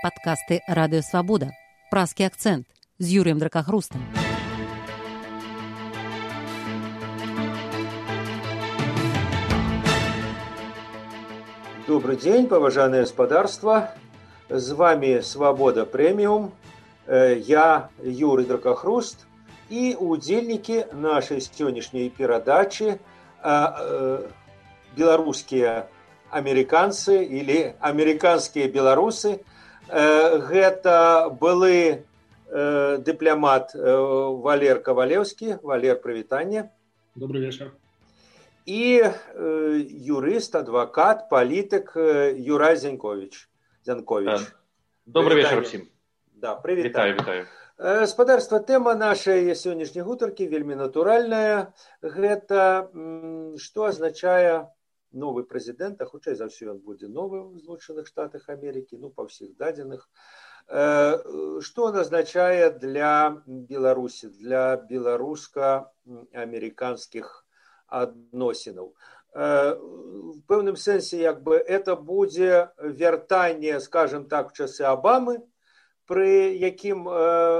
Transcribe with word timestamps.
Падкасты 0.00 0.60
радыёвабода. 0.68 1.50
Праскі 1.90 2.30
акцэнт 2.30 2.66
з 3.02 3.06
Юрыем 3.18 3.38
дракахрустам. 3.42 3.98
Добрый 11.88 12.16
день, 12.16 12.46
поважанное 12.46 13.00
господарство. 13.00 13.90
С 14.48 14.70
вами 14.70 15.18
Свобода 15.20 15.84
Премиум. 15.84 16.52
Э, 17.06 17.36
я 17.36 17.90
Юрий 18.00 18.44
Дракохруст 18.44 19.26
и 19.68 19.96
удельники 19.98 20.86
нашей 20.92 21.40
сегодняшней 21.40 22.08
передачи 22.08 23.00
э, 23.42 24.28
белорусские 24.94 25.88
американцы 26.30 27.24
или 27.24 27.74
американские 27.80 28.68
белорусы. 28.68 29.40
Это 29.88 31.36
былы 31.40 32.04
дыплямат 32.48 33.74
Валер 33.74 34.80
Кавалевский. 34.80 35.56
Валер, 35.62 35.96
привитание. 36.00 36.70
Добрый 37.14 37.40
вечер. 37.42 37.72
И 38.66 39.02
юрист, 39.34 40.54
адвокат, 40.54 41.28
политик 41.28 41.92
Юрай 41.96 42.76
Зянкович. 42.76 43.48
Зянкович. 43.84 44.40
Добрый 45.06 45.36
вечер 45.36 45.64
всем. 45.64 45.88
Да, 46.34 46.60
витаю. 46.64 47.46
Спадарства 48.06 48.58
тэма 48.58 48.94
нашай 48.94 49.54
сённяшняй 49.54 50.02
гутаркі 50.02 50.48
вельмі 50.50 50.74
натуральная. 50.74 51.72
Гэта 52.02 52.90
што 53.56 53.84
азначае 53.84 54.66
новы 55.12 55.44
прэзідэнт, 55.44 56.02
хутчэй 56.04 56.34
за 56.36 56.46
ўсё 56.48 56.66
ён 56.76 56.80
будзе 56.84 57.08
новы 57.08 57.40
ў 57.40 57.58
злучаных 57.64 58.06
штатах 58.06 58.48
Амерыкі, 58.48 58.98
ну 59.00 59.10
па 59.10 59.22
ўсіх 59.24 59.56
дадзеных. 59.56 60.08
Што 60.68 61.92
назначае 61.92 62.70
для 62.76 63.40
Беларусі, 63.46 64.28
для 64.28 64.76
беларуска-амерыканскіх 64.76 67.44
адносінаў. 67.88 68.92
В 69.32 70.40
пэўным 70.48 70.76
сэнсе 70.76 71.18
як 71.24 71.42
бы 71.42 71.56
это 71.56 71.96
будзе 71.96 72.68
вяртанне, 72.80 73.80
скажем 73.80 74.28
так, 74.28 74.52
часы 74.52 74.84
Абамы, 74.84 75.40
пры 76.08 76.56
якім 76.56 77.08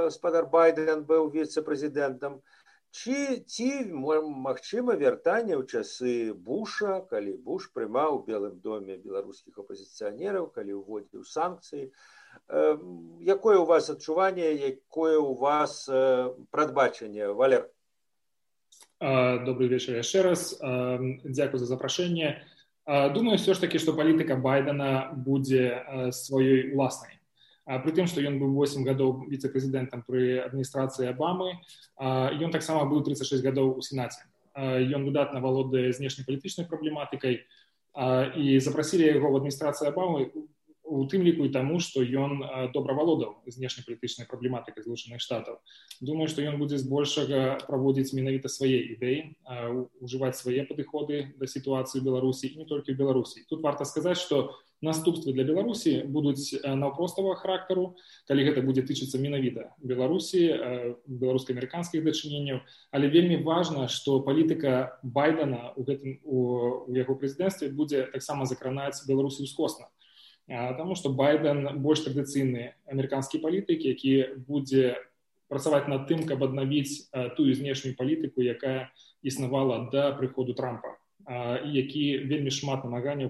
спадар 0.09 0.45
Байден 0.45 1.05
быў 1.05 1.29
віцэ-прэзідэнтам, 1.33 2.41
ці 2.91 3.45
ці 3.45 3.69
магчыма 3.93 4.95
вяртанне 4.97 5.53
ў 5.53 5.63
часы 5.69 6.33
буша 6.33 7.05
калі 7.09 7.37
буш 7.45 7.69
прымаў 7.73 8.17
у 8.17 8.23
белым 8.25 8.57
доме 8.63 8.97
беларускіх 8.97 9.59
апозіцыянераў 9.61 10.49
калі 10.49 10.81
ўводзіў 10.81 11.23
санкцыі. 11.23 11.93
Якое 12.49 13.57
у 13.61 13.65
вас 13.65 13.89
адчуванне 13.89 14.53
якое 14.57 15.17
у 15.19 15.35
вас 15.35 15.85
прадбачанне? 16.49 17.29
Валер. 17.29 17.69
Добрый 18.99 19.69
вечер 19.69 19.95
яшчэ 20.01 20.25
раз. 20.25 20.57
Дзякую 20.57 21.59
за 21.59 21.65
запрашэнне. 21.69 22.41
Думаю 23.13 23.37
все 23.37 23.53
ж 23.53 23.61
таки 23.61 23.77
что 23.77 23.93
палітыка 23.93 24.35
байдена 24.35 25.13
будзе 25.13 26.09
сваёй 26.09 26.73
уласнай 26.73 27.18
при 27.77 27.93
тым 27.93 28.09
што 28.09 28.25
ён 28.25 28.41
быў 28.41 28.57
8 28.57 28.81
гадоў 28.81 29.29
віцэ-прэзідэнтам 29.29 30.01
пры 30.09 30.41
адміністрацыі 30.41 31.13
абамы 31.13 31.53
ён 32.01 32.49
таксама 32.49 32.89
быў 32.89 33.05
36 33.05 33.45
гадоў 33.45 33.77
у 33.77 33.81
сенаце 33.85 34.25
ён 34.57 35.05
выдатна 35.05 35.39
валодае 35.39 35.93
знешнепалітычнай 35.93 36.65
праблематыкай 36.65 37.45
і 38.35 38.59
запрасілі 38.59 39.05
яго 39.05 39.29
в 39.29 39.37
адміністрацыі 39.41 39.93
абамы 39.93 40.33
у 40.89 41.05
тым 41.05 41.21
ліку 41.21 41.45
і 41.45 41.53
таму 41.53 41.77
што 41.77 42.01
ён 42.01 42.41
добра 42.73 42.97
валодаў 42.97 43.45
знешнепалітычнай 43.45 44.25
праблематыкай 44.25 44.81
злучаных 44.81 45.21
штатаў 45.21 45.61
думаю 46.01 46.25
што 46.25 46.41
ён 46.41 46.57
будзе 46.57 46.81
збольшага 46.81 47.61
праводзіць 47.69 48.17
менавіта 48.17 48.49
свае 48.49 48.81
ідэі 48.97 49.37
ужываць 50.01 50.41
свае 50.41 50.65
падыходы 50.65 51.29
да 51.37 51.45
сітуацыі 51.45 52.01
беларусі 52.01 52.49
і 52.49 52.63
не 52.63 52.65
толькі 52.65 52.97
ў 52.97 52.97
беларусі 52.97 53.45
тут 53.45 53.61
варта 53.61 53.85
сказаць 53.85 54.17
што 54.17 54.57
наступствы 54.81 55.33
для 55.33 55.43
беларусі 55.43 56.03
будуць 56.07 56.55
наўпростага 56.63 57.35
характару. 57.35 57.95
Калі 58.27 58.45
гэта 58.47 58.63
будзе 58.63 58.83
тычыцца 58.87 59.19
менавіта 59.19 59.75
беларусі 59.83 60.41
беларуска-амерыканскіх 61.05 62.03
дачыненняў. 62.03 62.63
Але 62.91 63.11
вельмі 63.11 63.43
важна 63.43 63.87
што 63.87 64.19
палітыка 64.23 64.99
байдена 65.03 65.73
у 65.75 65.83
гэтым 65.83 66.19
у 66.23 66.39
яго 66.95 67.15
прэзідэнцтве 67.19 67.71
будзе 67.75 68.07
таксама 68.13 68.45
закранаць 68.45 69.03
беларусі 69.07 69.43
ўскосна. 69.43 69.91
Таму 70.49 70.95
што 70.95 71.13
байден 71.13 71.81
больш 71.83 72.01
традыцыйны 72.07 72.73
амерыканскі 72.89 73.37
палітык, 73.43 73.85
які 73.85 74.41
будзе 74.49 74.97
працаваць 75.49 75.85
над 75.89 76.07
тым, 76.09 76.25
каб 76.25 76.41
аднавіць 76.41 77.09
тую 77.37 77.53
знешнюю 77.53 77.93
палітыку, 77.97 78.41
якая 78.41 78.89
існавала 79.21 79.89
да 79.93 80.09
прыходу 80.17 80.57
трампа 80.57 80.97
які 81.65 82.25
вельмі 82.25 82.49
шмат 82.49 82.83
намаганняў 82.83 83.29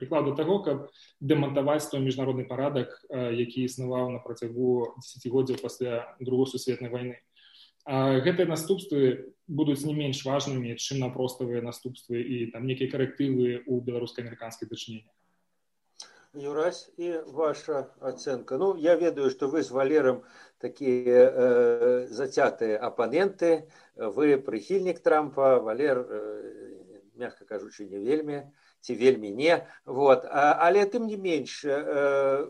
прыкладу 0.00 0.34
таго, 0.34 0.58
каб 0.64 0.88
дэмантаваць 1.20 1.86
той 1.92 2.00
міжнародны 2.00 2.48
парадак, 2.48 2.96
які 3.12 3.68
існаваў 3.68 4.10
на 4.16 4.24
працягу 4.24 4.96
десятгоддзяў 4.98 5.60
пасля 5.60 6.16
другой 6.20 6.48
сусветнай 6.48 6.90
вайны. 6.90 7.20
Гэтыя 7.86 8.48
наступствы 8.48 9.32
будуць 9.48 9.84
не 9.84 9.94
менш 9.94 10.24
важнымі, 10.24 10.76
чым 10.76 11.00
напроставыя 11.04 11.62
наступствы 11.64 12.20
і 12.20 12.50
там 12.52 12.68
нейкія 12.68 12.92
карэктывы 12.92 13.64
ў 13.64 13.74
беларуска-амерыканскай 13.84 14.68
дачынення. 14.68 15.08
Юрась, 16.32 16.88
и 16.96 17.20
ваша 17.26 17.90
оценка. 17.98 18.56
Ну, 18.56 18.76
я 18.76 18.94
ведаю, 18.94 19.30
что 19.30 19.48
вы 19.48 19.64
с 19.64 19.72
Валером 19.72 20.22
такие 20.58 21.02
э, 21.04 22.06
затятые 22.08 22.76
оппоненты. 22.76 23.68
Вы 23.96 24.38
прихильник 24.38 25.00
Трампа, 25.00 25.58
Валер, 25.58 26.06
э, 26.08 26.76
мягко 27.16 27.44
кажучи, 27.44 27.82
не 27.82 27.98
вельми, 27.98 28.52
ці 28.80 28.94
вельми 28.94 29.30
не. 29.30 29.66
Вот. 29.86 30.24
А, 30.24 30.58
але 30.60 30.86
тем 30.86 31.06
не 31.06 31.16
меньше, 31.16 31.68
э, 31.68 32.46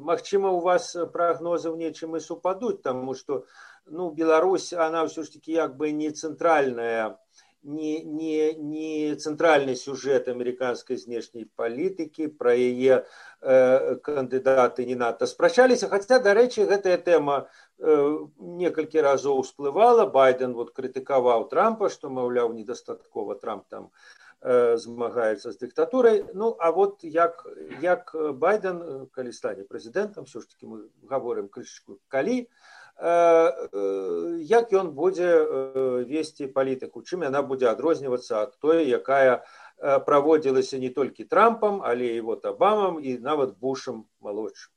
магчыма, 0.00 0.50
у 0.50 0.60
вас 0.60 0.96
прогнозы 1.12 1.70
в 1.70 1.76
нечем 1.76 2.16
и 2.16 2.20
супадут, 2.20 2.82
потому 2.82 3.14
что 3.14 3.44
ну, 3.86 4.10
Беларусь, 4.10 4.72
она 4.72 5.06
все-таки 5.06 5.56
как 5.56 5.76
бы 5.76 5.92
не 5.92 6.10
центральная 6.10 7.18
не, 7.66 8.02
не, 8.02 8.54
не 8.54 9.14
центральный 9.16 9.74
сюжет 9.74 10.28
американской 10.28 10.96
внешней 10.96 11.44
политики, 11.44 12.28
про 12.28 12.54
ее 12.54 13.06
э, 13.40 13.96
кандидаты 13.96 14.84
не 14.84 14.94
надо 14.94 15.26
спрашались, 15.26 15.82
хотя, 15.82 16.20
до 16.20 16.32
речи, 16.32 16.60
эта 16.60 16.96
тема 16.96 17.48
э, 17.78 18.18
несколько 18.38 19.02
раз 19.02 19.22
всплывала, 19.22 20.06
Байден 20.06 20.54
вот 20.54 20.72
критиковал 20.72 21.48
Трампа, 21.48 21.90
что, 21.90 22.08
мовляв, 22.08 22.54
недостатково 22.54 23.34
Трамп 23.34 23.64
там 23.68 23.86
э, 23.86 23.88
змагается 24.42 25.50
с 25.50 25.58
диктатурой, 25.58 26.24
ну, 26.34 26.56
а 26.58 26.70
вот 26.70 27.02
як, 27.02 27.46
як 27.80 28.14
Байден, 28.34 29.08
коли 29.14 29.32
стане 29.32 29.64
президентом, 29.64 30.24
все-таки 30.24 30.66
мы 30.66 30.88
говорим 31.08 31.48
крышечку, 31.48 31.98
коли, 32.08 32.48
як 32.98 34.72
ён 34.72 34.96
будзе 34.96 35.44
весці 36.08 36.48
палітыку 36.48 37.04
чым 37.04 37.28
яна 37.28 37.42
будзе 37.44 37.68
адрознівацца 37.68 38.48
ад 38.48 38.56
той 38.56 38.88
якая 38.88 39.44
праводзілася 39.76 40.80
не 40.80 40.88
толькі 40.88 41.28
трампам 41.28 41.84
але 41.84 42.16
і 42.16 42.20
вот 42.24 42.48
абамам 42.48 42.96
і 43.04 43.18
нават 43.20 43.60
бушам 43.60 44.08
малодшым? 44.24 44.72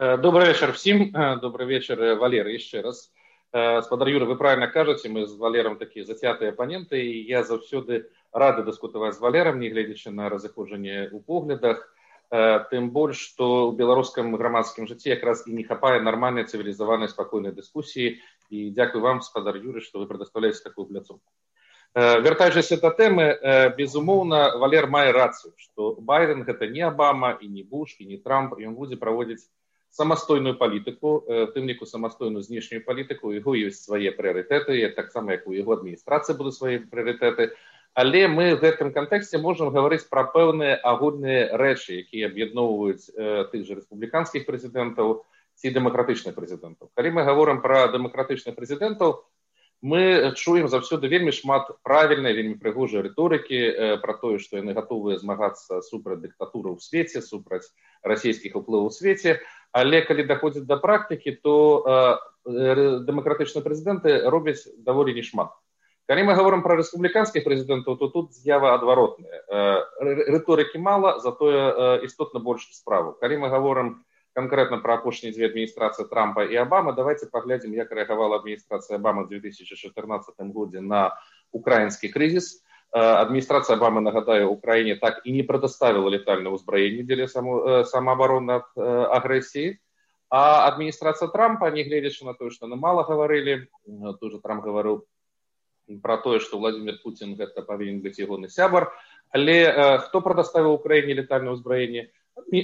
Добрый 0.00 0.48
вечер 0.48 0.72
всім 0.72 1.12
добрый 1.44 1.68
вечер 1.68 2.00
валер 2.16 2.48
яшчэ 2.48 2.80
раз 2.80 3.12
спадар 3.54 4.08
юры 4.08 4.26
вы 4.26 4.36
правильно 4.36 4.66
кажаце 4.66 5.08
мы 5.08 5.26
з 5.26 5.38
валером 5.38 5.78
такія 5.78 6.04
зацятыя 6.04 6.50
апаненты 6.50 6.98
і 6.98 7.22
я 7.30 7.44
заўсёды 7.46 8.10
рады 8.32 8.66
дыскутаваць 8.66 9.14
з 9.14 9.22
валерам 9.22 9.60
не 9.60 9.70
гледзячы 9.70 10.10
на 10.10 10.28
разыходжанне 10.28 11.14
ў 11.14 11.22
поглядах. 11.22 11.86
Тым 12.34 12.90
больш 12.90 13.20
што 13.30 13.70
ў 13.70 13.78
беларускам 13.78 14.34
грамадскім 14.34 14.90
жыцці 14.90 15.14
якраз 15.14 15.46
і 15.46 15.54
не 15.54 15.62
хапае 15.62 16.02
нармальнай 16.02 16.50
цывілізаванай 16.50 17.06
спакойнай 17.06 17.54
дыскусіі 17.54 18.18
і 18.50 18.70
дзякую 18.74 19.02
вам 19.06 19.22
спадар 19.22 19.54
юры 19.62 19.78
што 19.84 20.02
вы 20.02 20.10
прадастаўляеце 20.10 20.64
такую 20.66 20.90
пляцоўку 20.90 21.22
вяртаючыся 21.94 22.80
да 22.82 22.90
тэмы 22.90 23.26
безумоўна 23.78 24.58
валер 24.58 24.90
мае 24.90 25.14
рацыю 25.14 25.54
што 25.62 25.94
байден 25.94 26.42
гэта 26.42 26.66
не 26.66 26.82
абама 26.82 27.38
і 27.38 27.46
не 27.46 27.62
буш 27.62 27.94
і 28.02 28.10
не 28.10 28.18
трамп 28.18 28.58
ён 28.58 28.74
будзе 28.74 28.98
праводзіць 28.98 29.46
самастойную 29.94 30.56
палітыку 30.58 31.22
тым 31.54 31.70
ліку 31.70 31.86
самастойную 31.86 32.42
знешнюю 32.42 32.82
палітыку 32.82 33.30
яго 33.30 33.54
ёсць 33.54 33.86
свае 33.86 34.10
прыярытэты 34.10 34.82
таксама 34.96 35.38
як 35.38 35.46
у 35.46 35.54
яго 35.54 35.78
адміністрацыі 35.78 36.34
будуць 36.34 36.58
свае 36.58 36.82
прыярытэты 36.90 37.54
але 37.94 38.26
мы 38.26 38.56
в 38.56 38.60
гэтым 38.60 38.90
кантэксце 38.90 39.38
можам 39.38 39.70
гаварыць 39.70 40.10
пра 40.10 40.26
пэўныя 40.34 40.82
агульныя 40.82 41.54
рэчы 41.54 42.02
якія 42.02 42.26
аб'ядноўваюць 42.26 43.06
э, 43.14 43.46
тых 43.54 43.62
же 43.62 43.78
рэспубліканскіх 43.78 44.50
прэзідэнтаў 44.50 45.22
ці 45.62 45.70
дэмакратычных 45.70 46.34
прэзідэнтаў 46.34 46.90
калі 46.90 47.14
мы 47.14 47.22
гаворым 47.22 47.62
пра 47.62 47.86
дэмакратычных 47.94 48.58
прэзідэнтаў 48.58 49.22
мы 49.84 50.34
чуем 50.34 50.66
заўсёды 50.66 51.06
вельмі 51.06 51.30
шмат 51.30 51.70
правільнай 51.86 52.34
вельмі 52.34 52.58
прыгожай 52.58 53.06
рыторыкі 53.06 53.62
э, 53.62 53.96
пра 54.02 54.18
тое 54.18 54.42
што 54.42 54.58
яны 54.58 54.74
гатовыя 54.74 55.22
змагацца 55.22 55.78
супраць 55.86 56.18
дыктатуры 56.18 56.74
ў 56.74 56.82
свеце 56.82 57.22
супраць 57.22 57.70
расійскіх 58.02 58.58
уплываў 58.58 58.90
у 58.90 58.94
свеце 58.98 59.38
але 59.74 60.06
калі 60.06 60.24
даходзіць 60.30 60.64
да 60.70 60.78
практыкі 60.78 61.34
то 61.42 61.54
э, 61.82 63.02
дэмакратычныя 63.10 63.66
прэзідэнты 63.66 64.30
робяць 64.30 64.62
даволі 64.78 65.14
не 65.18 65.26
шмат 65.26 65.50
калі 66.06 66.30
мы 66.30 66.38
говорим 66.38 66.62
про 66.62 66.78
рэспубліканскіх 66.78 67.44
прэзідэнтаў 67.44 67.98
то 67.98 68.08
тут 68.12 68.34
з'ява 68.36 68.74
адваротная. 68.76 69.40
Рыторыкі 70.36 70.76
мала 70.78 71.18
затое 71.18 72.04
істотна 72.04 72.40
больш 72.40 72.68
справу 72.72 73.16
калі 73.20 73.44
мы 73.44 73.48
говорим 73.48 74.04
конкретно 74.34 74.78
про 74.82 74.94
апошнія 74.94 75.32
дзве 75.32 75.46
адміністрацыі 75.50 76.10
трампа 76.10 76.44
і 76.44 76.56
абама 76.58 76.92
давайте 76.92 77.26
паглядзім 77.30 77.74
як 77.74 77.90
рэагавала 77.90 78.42
адміністрацыя 78.42 78.98
абама 78.98 79.24
в 79.24 79.28
2014 79.34 80.34
годзе 80.54 80.80
на 80.80 81.16
украінскі 81.50 82.10
крызіс 82.14 82.62
адміністрацыя 82.94 83.76
абама 83.76 84.00
нагадаю 84.00 84.50
украіне 84.50 84.94
так 84.94 85.20
і 85.26 85.32
не 85.34 85.42
прадаставіла 85.42 86.14
летальна 86.14 86.54
ўзбраенне 86.54 87.02
дзеля 87.02 87.26
самаабароны 87.90 88.62
ад 88.62 88.68
агрэсіі 89.18 89.74
а 90.30 90.70
адміністрацыя 90.70 91.26
трампа 91.34 91.70
нягледзячы 91.74 92.22
на 92.24 92.34
тое 92.38 92.54
што 92.54 92.70
на 92.70 92.78
мала 92.78 93.02
гаварылі 93.02 93.66
тоже 94.22 94.38
трамп 94.38 94.62
гаварыў 94.62 95.02
про 96.02 96.16
тое 96.22 96.38
что 96.38 96.58
владимир 96.62 97.02
путин 97.02 97.34
гэта 97.34 97.66
павінен 97.66 97.98
быць 97.98 98.22
ягоны 98.22 98.48
сябар 98.48 98.94
але 99.34 99.98
хто 100.06 100.22
прадаставіў 100.22 100.78
украіне 100.78 101.18
летальна 101.18 101.58
ўзбраенне 101.58 102.14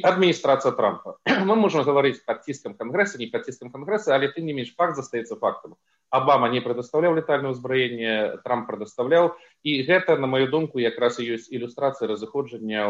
адміністрацыя 0.02 0.72
трампа. 0.74 1.18
Мы 1.46 1.54
можем 1.56 1.82
гаварыць 1.82 2.22
под 2.26 2.42
ціскам 2.46 2.74
конгресса 2.74 3.18
не 3.18 3.26
под 3.26 3.46
ціскам 3.46 3.70
конгресса 3.70 4.14
але 4.14 4.28
ты 4.30 4.42
не 4.42 4.52
менш 4.52 4.74
факт 4.74 4.94
застаецца 4.94 5.36
фактам 5.36 5.74
обама 6.10 6.50
не 6.50 6.60
прадастаўляў 6.60 7.14
летальное 7.14 7.54
ўзбраенне 7.54 8.42
трамп 8.42 8.66
прадастаўляў 8.66 9.30
і 9.62 9.72
гэта 9.86 10.18
на 10.18 10.26
маю 10.26 10.50
думку 10.50 10.82
якраз 10.82 11.22
і 11.22 11.26
ёсць 11.38 11.46
ілюстрацыя 11.54 12.10
разыходжання 12.10 12.86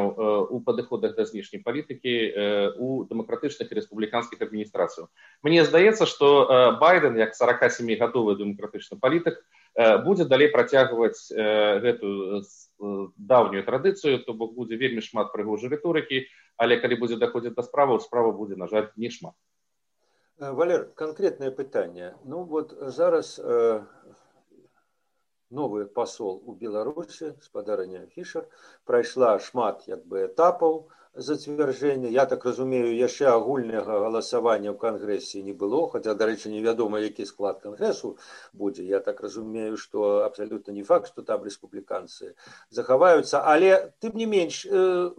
у 0.49 0.61
падыходах 0.65 1.15
да 1.17 1.29
знешняй 1.29 1.61
палітыкі 1.61 2.15
у 2.81 3.05
дэмакратычных 3.05 3.69
і 3.69 3.77
рэспубліканскіх 3.77 4.41
адміністрацыяў 4.41 5.13
мне 5.45 5.65
здаецца 5.69 6.09
что 6.09 6.77
байден 6.81 7.21
як 7.21 7.37
47 7.37 7.93
гадовы 8.01 8.41
дэмакратычны 8.41 8.97
палітык 8.97 9.45
будзе 10.09 10.25
далей 10.25 10.49
працягваць 10.49 11.29
гэтую 11.29 12.43
даўнюю 13.17 13.63
традыцыю 13.69 14.25
то 14.25 14.33
бок 14.33 14.57
будзе 14.57 14.81
вельмі 14.81 15.05
шмат 15.05 15.33
прыгожай 15.37 15.69
рыторыкі 15.69 16.25
але 16.57 16.81
калі 16.81 17.05
будзе 17.05 17.21
даходзіць 17.21 17.55
да 17.55 17.63
справы 17.63 18.01
справа 18.01 18.33
будзе 18.33 18.57
на 18.57 18.67
жаль 18.67 18.89
не 18.97 19.13
шмат 19.13 19.37
валер 20.41 20.87
конкретное 20.95 21.51
пытанне 21.51 22.15
ну 22.25 22.45
вот 22.45 22.73
зараз 22.81 23.39
э, 23.39 23.83
новы 25.51 25.85
пасол 25.85 26.43
у 26.47 26.55
беларусі 26.55 27.35
спадарня 27.43 28.07
фішер 28.15 28.49
прайшла 28.85 29.39
шмат 29.39 29.85
як 29.87 30.07
бы 30.07 30.25
этапаў 30.25 30.89
зацвярджэння 31.15 32.09
я 32.09 32.25
так 32.25 32.45
разумею 32.45 32.95
яшчэ 32.97 33.27
агульнага 33.29 33.99
галасавання 34.01 34.73
ў 34.73 34.79
кангрэсе 34.79 35.43
не 35.43 35.53
было 35.53 35.91
хаця 35.91 36.15
дарэчы 36.15 36.49
невядома 36.55 37.01
які 37.05 37.27
склад 37.27 37.61
кангрэсу 37.61 38.17
будзе. 38.53 38.85
Я 38.85 39.01
так 39.01 39.21
разумею 39.21 39.77
что 39.77 40.25
абсалютна 40.25 40.73
не 40.73 40.83
факт 40.83 41.09
что 41.09 41.23
там 41.23 41.43
рэспубліканцы 41.43 42.35
захаваюцца. 42.71 43.43
Але 43.45 43.93
тым 44.01 44.17
не 44.17 44.27
менш 44.27 44.65
э, 44.65 45.11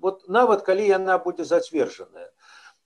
вот 0.00 0.26
нават 0.28 0.62
калі 0.62 0.88
яна 0.88 1.18
будзе 1.18 1.44
зацверджаная 1.44 2.32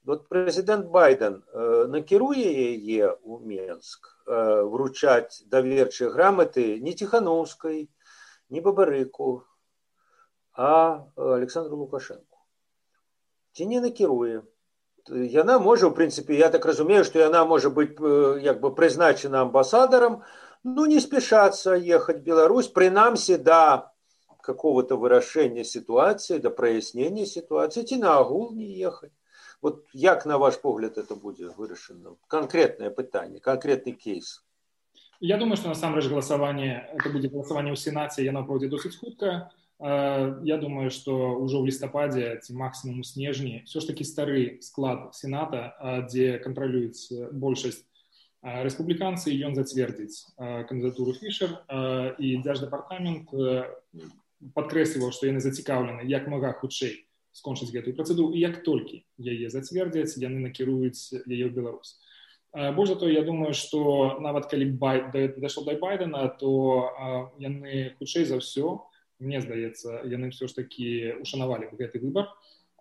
вот 0.05 0.29
прэзідэнт 0.29 0.91
байден 0.91 1.43
э, 1.43 1.87
накіруе 1.89 2.43
яе 2.43 3.15
ў 3.23 3.35
менск 3.47 4.09
э, 4.27 4.63
вручаць 4.67 5.43
даверчыя 5.47 6.11
граматы 6.11 6.81
не 6.81 6.93
ціхановскай 6.93 7.89
не 8.51 8.61
бабарыку 8.61 9.45
а 10.53 11.09
александру 11.17 11.77
лукашенко. 11.81 12.37
Ці 13.57 13.67
не 13.67 13.81
накіруе 13.81 14.43
яна 15.09 15.59
можа 15.59 15.89
в 15.89 15.95
прынцыпе 15.95 16.37
я 16.39 16.51
так 16.51 16.67
разумею 16.67 17.05
что 17.05 17.19
яна 17.19 17.45
можа 17.45 17.71
быть 17.71 17.99
як 18.43 18.61
бы 18.61 18.75
прызначена 18.75 19.43
амбасадарам 19.43 20.23
ну 20.65 20.87
не 20.87 21.01
спешацца 21.01 21.75
ехаць 21.75 22.23
беларусь 22.23 22.69
прынамсі 22.69 23.39
да 23.39 23.91
какого-то 24.43 24.97
вырашэння 24.97 25.65
ситуации 25.65 26.39
до 26.39 26.51
прояснения 26.51 27.27
ситуации 27.27 27.83
ці 27.83 27.97
на 27.97 28.19
агул 28.19 28.53
не 28.53 28.67
ехать 28.79 29.13
вот 29.63 29.87
як 29.95 30.27
на 30.27 30.39
ваш 30.39 30.61
погляд 30.61 30.99
это 30.99 31.15
будзе 31.15 31.49
вырашана 31.49 32.17
конкретное 32.29 32.91
пытанне 32.91 33.41
конкретный 33.41 33.93
кейс. 33.93 34.45
Я 35.21 35.39
думаю 35.39 35.57
что 35.57 35.69
насамрэч 35.69 36.09
галасаванне 36.09 36.91
это 36.93 37.09
будзе 37.09 37.29
галасаванне 37.29 37.73
ў 37.73 37.77
сенаце 37.81 38.27
яно 38.27 38.45
пройдзе 38.45 38.69
досыць 38.69 38.99
хутка 38.99 39.49
Э, 39.83 40.39
я 40.45 40.59
думаю 40.59 40.91
что 40.95 41.35
ўжо 41.43 41.59
ў 41.59 41.67
лістападзе 41.67 42.39
ці 42.39 42.55
максімум 42.55 43.03
у 43.03 43.05
снежні 43.05 43.67
все 43.67 43.83
ж 43.83 43.91
таки 43.91 44.07
стары 44.07 44.63
склад 44.63 45.11
сената 45.11 45.75
э, 45.75 46.07
дзе 46.07 46.39
кантралююць 46.39 47.11
большасць 47.35 47.83
э, 48.47 48.63
рэспубліканцы 48.63 49.35
ён 49.35 49.59
зацвердзіць 49.59 50.39
кандыдатуру 50.39 51.19
фішер 51.19 51.67
і 52.15 52.29
дзярждэпартамент 52.47 53.35
падкрэсліваў 54.55 55.11
што 55.11 55.27
яны 55.27 55.43
зацікаўлены 55.43 56.07
як 56.07 56.31
мага 56.31 56.55
хутчэй 56.63 57.03
скончыць 57.33 57.73
гэтую 57.73 57.97
працэдуру 57.97 58.37
як 58.37 58.63
толькі 58.65 59.03
яе 59.19 59.49
зацвердзяць 59.49 60.21
яны 60.21 60.45
накіруюць 60.45 61.17
яе 61.25 61.45
ў 61.49 61.53
беларус 61.53 61.99
больш 62.53 62.89
за 62.89 62.97
то 62.97 63.09
я 63.09 63.23
думаю 63.23 63.55
что 63.55 64.19
нават 64.21 64.47
калі 64.53 64.71
бай 64.77 65.09
дайшло 65.13 65.65
да 65.65 65.77
байдена 65.81 66.29
то 66.29 66.93
яны 67.41 67.97
хутчэй 67.99 68.29
за 68.29 68.37
ўсё 68.37 68.85
мне 69.19 69.41
здаецца 69.41 70.05
яны 70.05 70.31
все 70.31 70.47
ж 70.47 70.61
таки 70.61 71.17
ушанавалі 71.23 71.73
гэты 71.73 72.03
выбор 72.03 72.29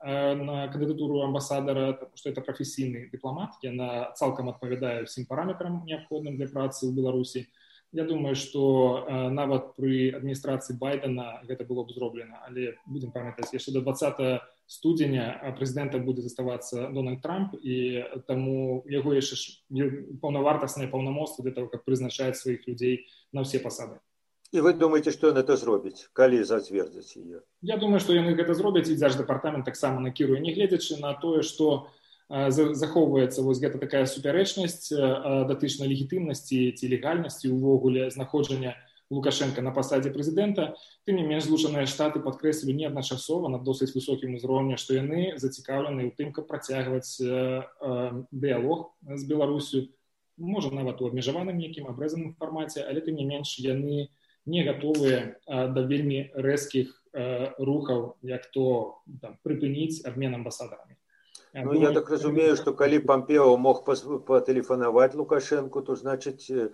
э, 0.04 0.36
на 0.36 0.68
кандыдатуру 0.68 1.22
амбасадара 1.22 2.12
что 2.16 2.30
это 2.30 2.42
прафесійны 2.42 3.08
дыпламат 3.14 3.56
яна 3.64 4.12
цалкам 4.20 4.50
адпавядае 4.52 5.08
ўсім 5.08 5.30
параметрам 5.30 5.86
неабходным 5.86 6.36
для 6.36 6.52
працы 6.52 6.90
ў 6.90 6.92
беларусі 6.92 7.48
я 7.92 8.06
думаю 8.06 8.36
что 8.36 9.06
э, 9.08 9.30
нават 9.30 9.76
пры 9.76 10.16
адміністрацыі 10.16 10.78
байдена 10.80 11.44
гэта 11.44 11.68
было 11.68 11.84
б 11.84 11.92
зроблена 11.92 12.40
але 12.48 12.78
будем 12.86 13.12
памятаць 13.12 13.52
яшчэ 13.54 13.72
до 13.76 13.82
20 13.82 14.42
студзеня 14.68 15.56
прэзідэнта 15.60 16.00
будзе 16.00 16.24
заставацца 16.24 16.88
дональд 16.96 17.22
трамп 17.22 17.56
і 17.60 18.06
таму 18.28 18.84
яго 18.88 19.14
яшчэ 19.14 19.36
паўнавартасныя 20.24 20.88
паўнамоцтва 20.88 21.44
для 21.44 21.54
того 21.54 21.68
как 21.68 21.84
прызначаць 21.84 22.40
сваіх 22.40 22.68
людзей 22.68 23.08
на 23.32 23.44
ўсе 23.44 23.60
пасады 23.60 24.00
і 24.52 24.60
вы 24.64 24.74
думаете 24.74 25.12
что 25.12 25.32
ён 25.32 25.44
это 25.44 25.60
зробіць 25.60 26.08
калі 26.16 26.44
зацвердзяць 26.44 27.20
ее 27.20 27.44
я 27.62 27.76
думаю 27.76 28.00
что 28.00 28.16
яны 28.16 28.36
гэта 28.40 28.56
зробяць 28.56 28.88
і 28.88 28.96
дзяж 28.96 29.20
дэпартамент 29.20 29.68
таксама 29.68 30.00
накіруе 30.00 30.40
нягледзячы 30.40 31.00
на 31.04 31.12
тое 31.14 31.44
что 31.44 31.92
захоўваецца 32.32 33.44
вось 33.44 33.60
гэта 33.60 33.78
такая 33.78 34.06
супярэчнасць 34.08 34.88
датычна 35.52 35.88
легітымнасці 35.92 36.72
ці 36.80 36.86
легальнасці 36.88 37.52
увогуле 37.52 38.10
знаходжання 38.10 38.76
лукашенко 39.12 39.62
на 39.62 39.72
пасадзе 39.76 40.10
прэзідэнта. 40.16 40.72
Тым 41.04 41.20
не 41.20 41.26
менш 41.28 41.44
злучаныя 41.46 41.84
штаты 41.86 42.24
падкрэслілі 42.24 42.74
неадначасова 42.80 43.52
на 43.52 43.60
досыць 43.60 43.92
высокім 43.92 44.40
узроўні 44.40 44.80
што 44.80 44.96
яны 44.96 45.36
зацікаўлены 45.36 46.08
ў 46.08 46.12
тым 46.16 46.32
каб 46.32 46.48
працягваць 46.48 47.20
дыялог 48.32 48.96
з 49.04 49.24
беларусю 49.28 49.92
можа 50.40 50.72
нават 50.72 51.04
у 51.04 51.12
абмежаваным 51.12 51.60
нейкім 51.60 51.92
абрэзаным 51.92 52.34
фармаце 52.40 52.88
але 52.88 53.04
тым 53.04 53.20
не 53.20 53.28
менш 53.28 53.60
яны 53.60 54.08
не 54.48 54.64
гатовыя 54.64 55.36
да 55.46 55.82
вельмі 55.84 56.32
рэзкіх 56.34 56.96
рухаў 57.60 58.16
як 58.24 58.48
то 58.56 59.04
там, 59.20 59.36
прыпыніць 59.44 60.08
абмен 60.08 60.40
амбасадарамі 60.40 60.96
ну, 61.54 61.74
я 61.74 61.92
так 61.92 62.10
разумею 62.10 62.56
что 62.56 62.74
калі 62.74 63.00
пампео 63.00 63.58
мог 63.58 63.84
патэлефанаваць 63.84 65.16
лукашенко. 65.16 65.82
То 65.82 65.96
значыць 65.96 66.50
э, 66.50 66.70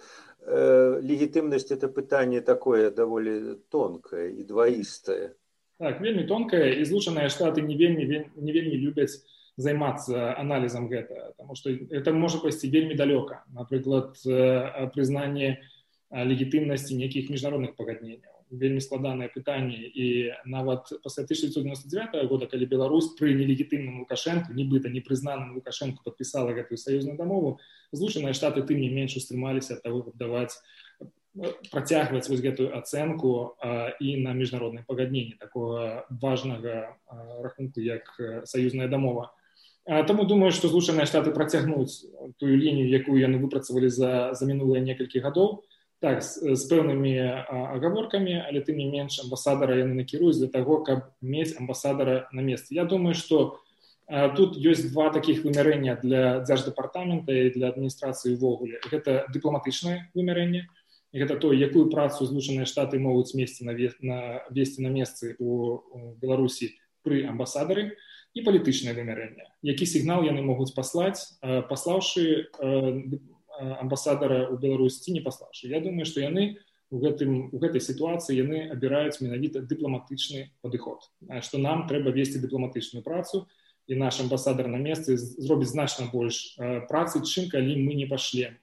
легітымнасць 1.02 1.72
это 1.72 1.88
пытанне 1.88 2.42
такое 2.42 2.92
даволі 2.92 3.58
тонкае 3.70 4.32
і 4.32 4.44
дваістае 4.44 5.34
так 5.78 6.02
вельмі 6.02 6.26
тонкае 6.26 6.82
і 6.82 6.86
злучаныя 6.86 7.30
штаты 7.30 7.62
не 7.62 7.78
вельмі 7.78 8.06
не 8.36 8.52
вельмі 8.52 8.78
любяць 8.78 9.22
займацца 9.58 10.34
аналізам 10.38 10.90
гэта 10.90 11.34
потому 11.38 11.56
что 11.56 11.70
это 11.70 12.14
можа 12.14 12.38
пайсці 12.38 12.70
вельмі 12.70 12.94
далёка 12.94 13.44
напрыклад 13.54 14.18
прызнанне 14.94 15.48
не 15.48 15.58
легітымнасці 16.12 16.96
нейкіх 16.96 17.30
міжнародных 17.30 17.76
пагадненняў 17.76 18.37
вельмі 18.52 18.82
складанае 18.82 19.30
пытанне. 19.30 19.88
І 19.88 20.34
нават 20.46 20.90
пасля 21.04 21.24
1999 21.24 22.30
года 22.30 22.48
калі 22.48 22.66
Беларусь 22.66 23.12
пры 23.20 23.34
нелегітымным 23.36 24.04
лукашэнку 24.04 24.54
нібыта 24.54 24.90
непрызнаным 24.90 25.56
лукашэнку 25.56 26.04
подпісала 26.04 26.56
гэтую 26.56 26.78
саюзную 26.78 27.18
дамову 27.18 27.60
злучаныя 27.92 28.34
штаты 28.34 28.64
тым 28.64 28.80
не 28.80 28.90
менш 28.90 29.18
устрымаліся 29.18 29.78
ад 29.78 29.84
того 29.84 30.04
каб 30.08 30.18
даваць 30.18 30.56
працягваць 31.72 32.28
вось 32.30 32.42
гэтую 32.42 32.74
ацэнку 32.74 33.58
і 34.02 34.10
на 34.24 34.34
міжнародным 34.34 34.84
пагадненні 34.88 35.38
такого 35.40 36.06
важнага 36.10 36.98
рахунку 37.44 37.82
як 37.82 38.10
саюзная 38.46 38.88
дамова. 38.88 39.34
Таму 39.86 40.26
думаю 40.28 40.52
што 40.52 40.68
злучаныя 40.68 41.06
штаты 41.08 41.32
працягнуць 41.32 42.10
тую 42.42 42.58
лінію 42.58 42.90
якую 42.90 43.22
яны 43.22 43.40
выпрацавалі 43.40 43.88
за 43.88 44.34
за 44.34 44.44
мінулыя 44.46 44.84
некалькі 44.84 45.24
гадоў 45.24 45.64
так 46.00 46.24
з, 46.24 46.56
з 46.56 46.62
пэўнымі 46.70 47.14
агаворкамі 47.50 48.42
але 48.46 48.62
тым 48.62 48.78
не 48.78 48.90
менш 48.92 49.20
амбасадара 49.24 49.78
яны 49.82 49.98
накіруюць 49.98 50.38
для 50.38 50.52
таго 50.54 50.82
каб 50.84 51.10
мець 51.22 51.58
амбасадара 51.58 52.28
на 52.32 52.42
месцы. 52.42 52.74
Я 52.74 52.86
думаю 52.86 53.16
что 53.16 53.60
тут 54.08 54.56
ёсць 54.56 54.88
два 54.92 55.10
таких 55.12 55.44
вымярэння 55.44 56.00
для 56.00 56.40
дзярждэпартамента 56.48 57.34
і 57.34 57.52
для 57.52 57.74
адміністрацыі 57.76 58.38
ўвогуле. 58.40 58.80
Гэта 58.88 59.28
дыпламатычнае 59.34 60.12
вымярэнне 60.16 60.68
гэта 61.14 61.36
то 61.40 61.54
якую 61.54 61.90
працу 61.90 62.26
злучаныя 62.26 62.66
штаты 62.66 63.00
могуць 63.00 63.34
месці 63.34 63.66
на 63.66 63.74
на 64.02 64.44
весці 64.50 64.82
на 64.82 64.90
месцы 64.90 65.36
у 65.40 65.82
беларусі 66.22 66.76
пры 67.04 67.24
амбасадары 67.28 67.96
і 68.34 68.44
палітычнае 68.44 68.94
вымярэнне 68.94 69.48
які 69.64 69.86
сігнал 69.86 70.24
яны 70.28 70.44
могуць 70.44 70.76
паслаць 70.76 71.40
паслаўшы 71.42 72.52
амбасадара 73.58 74.48
ў 74.48 74.56
Беларусь 74.62 75.02
ці 75.02 75.14
не 75.14 75.22
паслаўшы 75.22 75.70
Я 75.72 75.82
думаю 75.82 76.06
што 76.06 76.22
яны 76.22 76.58
у 76.90 77.00
гэтым 77.04 77.52
у 77.52 77.58
гэтай 77.60 77.84
сітуацыі 77.84 78.38
яны 78.38 78.68
абіраюць 78.72 79.20
менавіта 79.20 79.64
дыпламатычны 79.66 80.54
падыход 80.64 81.04
што 81.44 81.60
нам 81.60 81.88
трэба 81.90 82.14
весці 82.16 82.40
дыпламатычную 82.44 83.04
працу 83.04 83.48
і 83.88 84.00
наш 84.00 84.20
амбасадар 84.24 84.68
на 84.72 84.80
месцы 84.80 85.18
зробіць 85.18 85.74
значна 85.74 86.08
больш 86.14 86.56
працы 86.88 87.24
чым 87.24 87.52
калі 87.52 87.76
мы 87.84 87.98
не 88.00 88.08
пашлем 88.08 88.56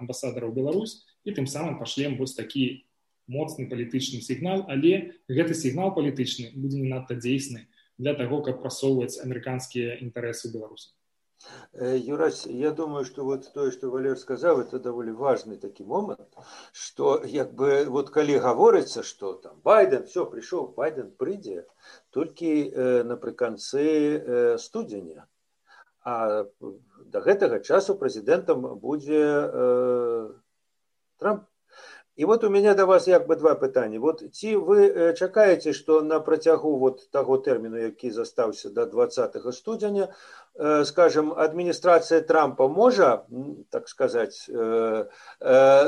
амбасадара 0.00 0.48
ў 0.48 0.52
Беларусь 0.52 1.08
і 1.24 1.32
тым 1.32 1.48
самым 1.48 1.80
пашлем 1.80 2.20
вось 2.20 2.36
такі 2.36 2.84
моцны 3.28 3.68
палітычны 3.72 4.20
сігнал 4.20 4.68
але 4.68 5.16
гэты 5.28 5.56
сігнал 5.56 5.96
палітычны 5.96 6.52
будзе 6.52 6.84
не 6.84 6.92
надта 6.92 7.16
дзейсны 7.16 7.68
для 7.96 8.12
таго 8.12 8.44
каб 8.44 8.60
прасоўваць 8.60 9.20
амерыканскія 9.24 9.96
інтарэсы 10.04 10.52
беларусаў 10.52 10.97
Э, 10.97 10.97
Юрась, 11.72 12.46
я 12.46 12.72
думаю, 12.72 13.04
что 13.04 13.24
вот 13.24 13.52
то, 13.52 13.70
что 13.70 13.90
Валер 13.90 14.16
сказал, 14.16 14.60
это 14.60 14.78
довольно 14.80 15.14
важный 15.14 15.56
такой 15.56 15.86
момент, 15.86 16.34
что 16.72 17.22
как 17.32 17.54
бы 17.54 17.84
вот 17.88 18.10
коли 18.10 18.38
говорится, 18.38 19.02
что 19.02 19.34
там 19.34 19.60
Байден, 19.62 20.04
все, 20.06 20.26
пришел, 20.26 20.66
Байден 20.66 21.12
прийде, 21.12 21.66
только 22.10 22.44
э, 22.44 23.04
наприкінці 23.04 24.22
э, 24.26 24.58
студеня. 24.58 25.26
А 26.00 26.44
до 27.04 27.20
гэтага 27.20 27.60
часу 27.60 27.94
президентом 27.94 28.78
будет 28.78 29.50
э, 29.52 30.30
Трамп. 31.18 31.47
І 32.18 32.24
вот 32.24 32.44
у 32.44 32.50
меня 32.50 32.74
до 32.74 32.86
вас 32.86 33.08
як 33.08 33.28
бы 33.28 33.36
два 33.36 33.54
пытання 33.54 34.00
вот 34.00 34.22
ці 34.34 34.56
вы 34.56 35.14
чакаеце 35.14 35.72
что 35.72 36.02
на 36.02 36.18
працягу 36.18 36.78
вот 36.78 37.10
таго 37.10 37.38
тэрміну 37.38 37.78
які 37.78 38.10
застаўся 38.10 38.70
до 38.70 38.86
20 38.86 39.36
студзеня 39.54 40.08
скажем 40.84 41.30
адміністрацыя 41.30 42.20
трампа 42.20 42.66
можа 42.68 43.22
так 43.70 43.88
сказать 43.88 44.50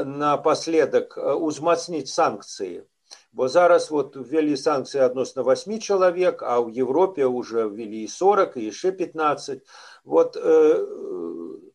напоследак 0.07 1.19
узмацніць 1.19 2.15
санкцыі 2.15 2.87
бо 3.33 3.49
зараз 3.49 3.91
вот 3.91 4.15
ввели 4.15 4.55
санкцыі 4.55 5.03
адносна 5.03 5.43
8 5.43 5.83
чалавек 5.83 6.47
а 6.47 6.63
ў 6.63 6.71
Европе 6.79 7.27
уже 7.27 7.67
ввели 7.67 8.07
40 8.07 8.55
і 8.57 8.71
яшчэ 8.71 8.93
15 8.93 9.67
вот 10.05 10.39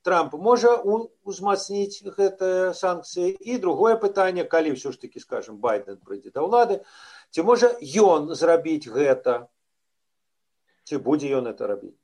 Трамп 0.05 0.35
можа 0.37 0.71
узмацніць 0.85 2.05
гэтыя 2.05 2.71
санкцыі? 2.77 3.33
І 3.41 3.57
другое 3.57 3.97
пытанне 3.97 4.45
калі 4.45 4.77
ўсё 4.77 4.93
ж 4.93 5.01
таки 5.01 5.19
скажем 5.19 5.57
байден 5.57 5.97
прыйдзе 5.97 6.29
да 6.35 6.45
ўлады 6.45 6.81
ці 7.33 7.41
можа 7.43 7.73
ён 7.81 8.29
зрабіць 8.37 8.85
гэта? 8.85 9.49
Ці 10.85 11.01
будзе 11.01 11.33
ён 11.41 11.49
это 11.49 11.65
рабіць? 11.65 11.97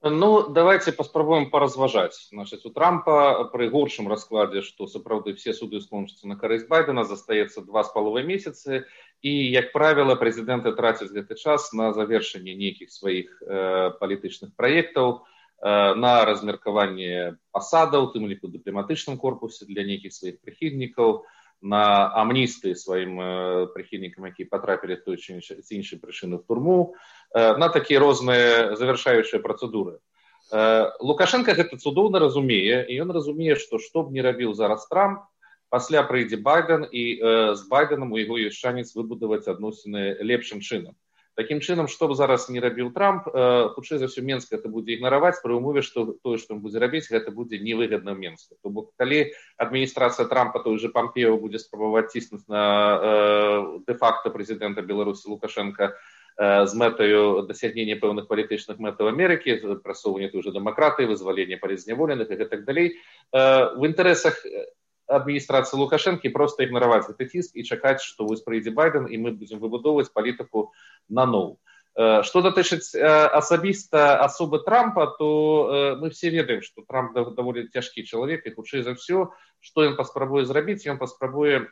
Ну 0.00 0.48
давайте 0.48 0.92
паспрабуем 0.92 1.50
паразважаць. 1.50 2.28
Значит 2.30 2.64
у 2.64 2.70
трампа 2.70 3.50
пры 3.50 3.66
горшым 3.68 4.06
раскладзе 4.06 4.62
што 4.62 4.86
сапраўды 4.86 5.34
все 5.34 5.50
суды 5.52 5.80
скончацца 5.82 6.30
на 6.30 6.38
карысць 6.38 6.68
байдена 6.70 7.02
застаецца 7.02 7.66
два 7.66 7.82
з 7.82 7.90
паловай 7.90 8.22
месяцы. 8.22 8.86
І 9.26 9.32
як 9.50 9.72
правіла 9.74 10.14
прэзідэнты 10.14 10.70
трацяць 10.78 11.10
гэты 11.10 11.34
час 11.34 11.72
на 11.74 11.90
завершэнне 11.98 12.54
нейкіх 12.54 12.94
сваіх 12.94 13.42
э, 13.42 13.90
палітычных 13.98 14.54
праектаў 14.54 15.26
на 15.58 15.58
Э, 15.58 15.94
на 15.94 16.24
размеркаванне 16.24 17.34
пасадаў 17.50 18.12
тым 18.14 18.30
ліку 18.30 18.46
дыпламатычным 18.46 19.18
корпусе 19.18 19.66
для 19.66 19.82
нейкіх 19.82 20.14
сваіх 20.14 20.38
прыхільнікаў 20.46 21.26
на 21.66 22.14
амністыі 22.14 22.78
сваім 22.78 23.18
э, 23.18 23.66
прыхільнікам 23.74 24.30
які 24.30 24.46
патрапілі 24.46 25.02
той 25.02 25.18
ці 25.18 25.34
іншай 25.34 25.98
прычыны 25.98 26.38
в 26.38 26.46
турму 26.46 26.94
э, 27.34 27.58
на 27.58 27.74
такія 27.74 27.98
розныя 27.98 28.78
завяршаючыя 28.78 29.42
працэдуры 29.42 29.98
лукашенко 31.02 31.58
гэта 31.58 31.74
цудоўна 31.82 32.22
разумее 32.22 32.86
і 32.86 33.02
ён 33.02 33.10
разумее 33.10 33.58
што 33.58 33.82
што 33.82 34.06
б 34.06 34.14
не 34.14 34.22
рабіў 34.22 34.54
зараз 34.54 34.86
трамп 34.86 35.26
пасля 35.74 36.06
прыйдзе 36.06 36.38
байден 36.38 36.86
і 36.86 37.18
з 37.58 37.66
байденам 37.66 38.14
у 38.14 38.22
яго 38.22 38.38
ёсць 38.38 38.62
шанец 38.62 38.94
выбудаваць 38.94 39.50
адносіны 39.50 40.22
лепшым 40.22 40.62
чынам 40.62 40.94
Такім 41.38 41.62
чынам 41.62 41.86
што 41.86 42.10
б 42.10 42.18
зараз 42.18 42.48
не 42.50 42.58
рабіў 42.58 42.90
трамп 42.90 43.30
хутчэй 43.78 44.02
за 44.02 44.10
ўсё 44.10 44.26
менск 44.26 44.50
это 44.58 44.66
будзе 44.66 44.98
ігнараваць 44.98 45.38
пры 45.38 45.54
умове 45.54 45.86
што 45.86 46.18
тое 46.26 46.34
што 46.42 46.58
ён 46.58 46.62
будзе 46.66 46.82
рабіць 46.82 47.06
гэта 47.06 47.30
будзе 47.30 47.62
невыгадна 47.62 48.10
менска 48.18 48.58
то 48.58 48.74
бок 48.74 48.90
калі 48.98 49.30
адміністрацыя 49.54 50.26
трампа 50.26 50.58
той 50.66 50.82
же 50.82 50.90
пампео 50.90 51.38
будзе 51.38 51.62
спрабаваць 51.62 52.10
ціснуць 52.10 52.42
на 52.50 52.64
дэ-факта 53.86 54.34
прэзідэнта 54.34 54.82
беларусі 54.82 55.30
лукашенко 55.30 55.94
з 56.38 56.74
мэтаю 56.78 57.46
дасягнення 57.46 57.98
пэўных 58.02 58.26
палітычных 58.30 58.82
мэтаў 58.82 59.10
амерыкі 59.10 59.78
прасоўвання 59.82 60.30
той 60.34 60.42
же 60.42 60.54
дэмакратыі 60.54 61.10
вызвалення 61.10 61.58
палізняволеных 61.58 62.30
і 62.30 62.38
гэтак 62.38 62.62
далей. 62.62 62.94
В 63.32 63.82
інтарэсах 63.82 64.38
адміністрацыі 65.08 65.80
лукашэнкі 65.80 66.28
проста 66.34 66.68
ігнараваць 66.68 67.08
гэты 67.08 67.28
ціск 67.32 67.56
і 67.56 67.64
чакаць 67.64 68.04
што 68.04 68.28
вось 68.28 68.44
прыйдзе 68.44 68.70
байден 68.76 69.08
і 69.08 69.16
мы 69.18 69.32
будзем 69.32 69.58
выбудоўваць 69.64 70.12
палітыку 70.12 70.70
наноў 71.08 71.56
что 71.98 72.42
датычыць 72.46 72.94
асабіста 72.94 74.22
асобы 74.22 74.62
трампа 74.62 75.06
то 75.18 75.96
мы 76.00 76.10
все 76.10 76.30
ведаем 76.30 76.62
что 76.62 76.84
трамп 76.86 77.16
даволі 77.34 77.66
цяжкі 77.74 78.06
чалавек 78.06 78.46
і 78.46 78.54
хутчэй 78.54 78.86
за 78.86 78.94
ўсё 78.94 79.34
што 79.58 79.82
ён 79.82 79.98
паспрабуе 79.98 80.44
зрабіць 80.46 80.86
ён 80.86 81.02
паспрабуе 81.02 81.66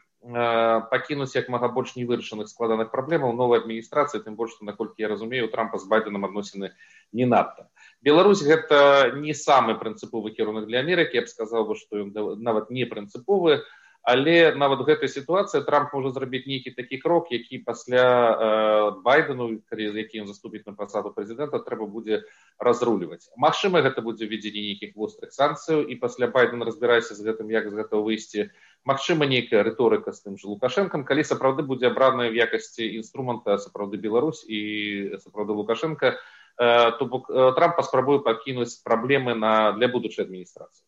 пакінуць 0.91 1.37
як 1.37 1.49
мага 1.49 1.69
больш 1.71 1.95
невырашаных 1.95 2.51
складаных 2.51 2.91
праблемаў 2.91 3.39
новай 3.39 3.63
адміністрацыі 3.63 4.25
тым 4.27 4.35
больш 4.35 4.59
наколькі 4.61 5.07
я 5.07 5.09
разумею 5.09 5.47
трампа 5.53 5.79
з 5.79 5.87
байденам 5.87 6.27
адносіны 6.27 6.75
не 7.13 7.27
надта 7.27 7.71
Беларусь 8.03 8.43
гэта 8.45 9.13
не 9.17 9.35
самы 9.35 9.79
прынцыповы 9.81 10.31
кірунак 10.37 10.67
для 10.67 10.85
Амерыкі, 10.85 11.19
я 11.19 11.25
б 11.25 11.33
сказаў 11.33 11.67
бы, 11.71 11.75
што 11.77 12.05
ён 12.05 12.13
нават 12.43 12.71
не 12.71 12.85
прынцыповы, 12.85 13.65
але 14.07 14.55
нават 14.55 14.87
гэтай 14.87 15.11
сітуацыі 15.11 15.65
Трамп 15.67 15.91
можа 15.91 16.13
зрабіць 16.15 16.47
нейкі 16.47 16.71
такі 16.79 17.01
крок, 17.03 17.33
які 17.35 17.59
пасля 17.67 18.05
э, 18.07 18.91
байдену, 19.03 19.59
калі 19.67 19.91
які 19.99 20.23
ён 20.23 20.31
заступіць 20.31 20.63
на 20.63 20.79
пасаду 20.79 21.11
прэзідэнта 21.11 21.59
трэба 21.67 21.91
будзе 21.91 22.23
разруліваць. 22.63 23.27
Магчыма, 23.35 23.83
гэта 23.83 24.07
будзе 24.07 24.31
введзенне 24.31 24.63
нейкіх 24.71 24.95
вострых 24.95 25.35
санкцыяў 25.35 25.83
і 25.91 25.99
пасля 25.99 26.31
байден 26.31 26.63
разбірайся 26.63 27.19
з 27.19 27.27
гэтым, 27.27 27.51
як 27.51 27.67
з 27.67 27.83
гэтага 27.83 28.07
выйсці. 28.07 28.55
Магчыма, 28.87 29.27
нейкая 29.27 29.67
рыторыка 29.67 30.15
з 30.15 30.23
тым 30.23 30.39
жа 30.39 30.55
лукашэнкам, 30.55 31.03
калі 31.03 31.27
сапраўды 31.27 31.67
будзе 31.67 31.91
абраная 31.91 32.31
в 32.31 32.39
якасці 32.39 32.87
інструмента 33.03 33.59
сапраўды 33.59 33.99
Беларусь 33.99 34.47
і 34.47 35.19
сапраўды 35.19 35.59
лукашенко, 35.59 36.15
Э, 36.15 36.46
то 36.57 37.05
бок 37.05 37.31
э, 37.31 37.53
трамп 37.53 37.77
паспрабуе 37.77 38.21
пакінуць 38.25 38.81
праблемы 38.85 39.35
на 39.35 39.73
для 39.77 39.89
будучай 39.89 40.25
адміністрацыі. 40.25 40.85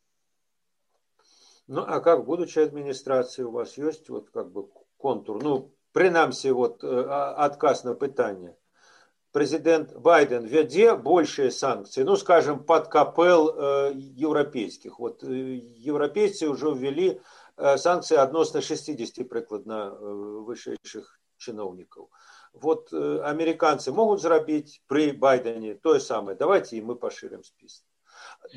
Ну 1.69 1.85
а 1.87 2.01
как 2.01 2.25
будучай 2.25 2.65
адміністрацыі 2.65 3.45
у 3.45 3.53
вас 3.53 3.77
ёсць 3.77 4.09
вот 4.09 4.31
как 4.31 4.49
бы 4.49 4.65
контур? 4.97 5.43
Ну 5.43 5.75
прынамсі 5.93 6.53
вот 6.57 6.85
э, 6.85 6.89
адказ 7.37 7.85
на 7.85 7.93
пытанне. 7.93 8.57
Прэзідэнт 9.37 9.93
байден 10.01 10.49
вядзе 10.49 10.97
большыя 10.97 11.53
санкцыі 11.53 12.09
ну 12.09 12.17
скажем 12.17 12.65
под 12.65 12.89
капел 12.89 13.53
еўрапейскіх. 13.93 14.99
Вот 14.99 15.21
еўрапейцы 15.23 16.49
ўжо 16.49 16.73
ввялі 16.73 17.21
санкцыі 17.61 18.25
адносна 18.25 18.65
60 18.65 19.29
прыкладна 19.29 19.93
вышэйшых 20.49 21.13
чыноўнікаў 21.37 22.09
вот 22.54 22.94
э, 22.94 23.20
американцы 23.24 23.92
могут 23.92 24.22
зрабіць 24.22 24.82
при 24.88 25.12
байдене 25.12 25.74
тое 25.76 26.00
самое 26.00 26.38
давайте 26.38 26.78
и 26.78 26.82
мы 26.82 26.96
поширим 26.96 27.44
спіс 27.44 27.84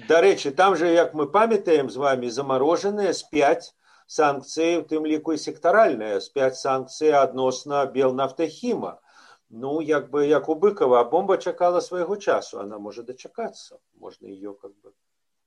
дарэчы 0.08 0.50
там 0.50 0.76
же 0.76 0.92
як 0.92 1.14
мы 1.14 1.26
памятаем 1.26 1.90
з 1.90 1.96
вами 1.96 2.28
замороженные 2.28 3.14
с 3.14 3.22
5 3.22 3.72
санкцыі 4.06 4.82
у 4.82 4.84
тым 4.92 5.06
ліку 5.06 5.36
сектаральная 5.36 6.20
с 6.20 6.28
5 6.28 6.56
санкцыі 6.56 7.16
адносна 7.22 7.86
белнафтахіма 7.86 9.00
ну 9.48 9.80
як 9.80 10.10
бы 10.10 10.26
як 10.26 10.48
у 10.48 10.54
быкова 10.54 11.02
бомба 11.04 11.38
чакала 11.38 11.80
свайго 11.80 12.16
часу 12.16 12.60
она 12.60 12.78
может 12.78 13.06
дачакацца 13.06 13.80
можно 13.94 14.26
ее 14.26 14.54
как 14.54 14.72
бы 14.82 14.92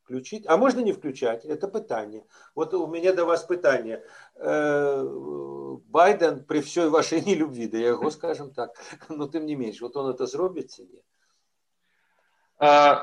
включить, 0.09 0.45
а 0.47 0.57
можно 0.57 0.79
не 0.79 0.91
включать, 0.91 1.45
это 1.45 1.67
пытание. 1.67 2.25
Вот 2.55 2.73
у 2.73 2.87
меня 2.87 3.13
до 3.13 3.25
вас 3.25 3.43
пытание. 3.43 4.03
Э, 4.35 5.03
Байден 5.88 6.44
при 6.44 6.60
всей 6.60 6.88
вашей 6.88 7.20
нелюбви, 7.26 7.66
да 7.66 7.78
его, 7.78 8.10
скажем 8.10 8.52
так, 8.52 8.70
но 9.08 9.28
тем 9.28 9.46
не 9.46 9.56
меньше, 9.56 9.84
вот 9.84 9.96
он 9.96 10.10
это 10.10 10.26
зробит 10.26 10.70
себе. 10.70 11.00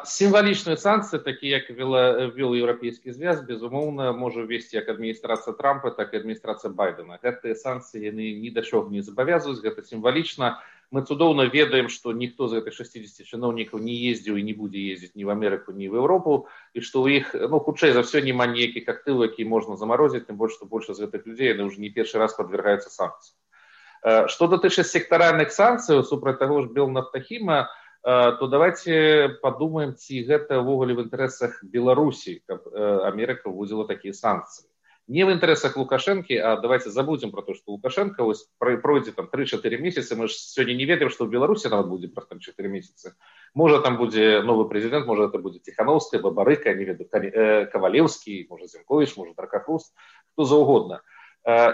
сімвалічныя 0.07 0.79
санкцыі 0.79 1.19
такі 1.19 1.47
як 1.51 1.67
ввел 1.69 2.55
еўрапейскі 2.55 3.11
звяз 3.11 3.43
безумоўна 3.43 4.13
можа 4.15 4.47
ввесці 4.47 4.79
як 4.79 4.87
адміністрацыя 4.89 5.53
трампа 5.53 5.91
так 5.91 6.13
і 6.15 6.23
адміністрацыя 6.23 6.71
байдена 6.71 7.19
гэтыя 7.19 7.53
санкцыі 7.59 7.99
яны 7.99 8.31
ні 8.39 8.49
да 8.55 8.63
чого 8.63 8.87
не 8.89 9.03
забавязваюць 9.03 9.59
гэта 9.59 9.83
сімвалічна 9.83 10.63
мы 10.91 11.03
цудоўна 11.07 11.47
ведаем 11.51 11.89
што 11.89 12.13
ніхто 12.13 12.47
з 12.47 12.59
гэтых 12.59 12.75
60 12.77 13.27
чыноўнікаў 13.27 13.79
не 13.79 13.95
ездзіў 14.11 14.37
і 14.37 14.45
не 14.47 14.53
будзе 14.53 14.83
ездзіць 14.93 15.15
ні 15.15 15.27
в 15.27 15.33
амерыку 15.33 15.75
ні 15.75 15.89
в 15.89 15.99
еўропу 16.03 16.47
і 16.73 16.83
што 16.85 17.03
ў 17.03 17.23
іх 17.23 17.35
ну 17.51 17.59
хутчэй 17.59 17.95
за 17.97 18.03
ўсё 18.05 18.23
няма 18.23 18.47
ніякіх 18.51 18.87
актываў 18.87 19.31
які 19.31 19.47
можна 19.47 19.79
замарозіць 19.79 20.27
тым 20.27 20.37
больш 20.37 20.59
што 20.59 20.69
больш 20.69 20.91
з 20.91 21.07
гэтых 21.07 21.27
людзей 21.27 21.55
яны 21.55 21.71
ўжо 21.71 21.79
не 21.81 21.89
першы 21.89 22.19
раз 22.19 22.35
подвергаюцца 22.39 22.91
санкцыі 22.91 24.27
што 24.33 24.49
датычыць 24.51 24.89
сектаральных 24.89 25.55
санкцыяў 25.55 26.03
супраць 26.03 26.39
таго 26.41 26.65
ж 26.65 26.73
бел 26.73 26.89
нафтахіма 26.89 27.69
Э, 28.03 28.31
то 28.39 28.47
давайте 28.47 29.29
подумаем 29.41 29.93
ці 29.93 30.25
гэта 30.25 30.57
ўвогуле 30.57 30.97
в 30.97 31.05
інтарэсах 31.05 31.61
беларусі 31.61 32.41
каб 32.49 32.65
америка 33.05 33.53
вводзіла 33.53 33.85
такія 33.85 34.09
санкцыі 34.17 34.65
не 35.11 35.25
в 35.27 35.29
інтарэсах 35.35 35.75
лукашэнкі 35.75 36.39
а 36.39 36.55
давайте 36.55 36.89
забудем 36.89 37.31
про 37.31 37.41
то 37.41 37.53
что 37.53 37.71
лукашенко 37.71 38.23
вось 38.23 38.47
пройдзе 38.59 39.11
там 39.11 39.27
три-четыре 39.27 39.77
месяцы 39.77 40.15
мы 40.15 40.27
ж 40.27 40.39
сёння 40.39 40.73
не 40.73 40.85
ведаем 40.85 41.11
что 41.11 41.25
в 41.25 41.29
беларусі 41.29 41.67
нават 41.67 41.87
будзе 41.91 42.07
про 42.07 42.23
там 42.23 42.39
четыре 42.39 42.69
месяцы 42.69 43.15
можа 43.53 43.81
там 43.81 43.97
будзе 43.97 44.41
новый 44.41 44.69
президент 44.69 45.05
можа 45.05 45.27
это 45.27 45.37
будзе 45.37 45.59
тихохановская 45.59 46.21
бабарыка 46.21 46.73
не 46.73 46.85
веду 46.85 47.03
э, 47.11 47.65
кавалеўскі 47.65 48.47
можа 48.49 48.67
зенкович 48.67 49.17
можа 49.17 49.33
дракахруст 49.35 49.93
хто 50.31 50.45
заўгодна 50.45 51.03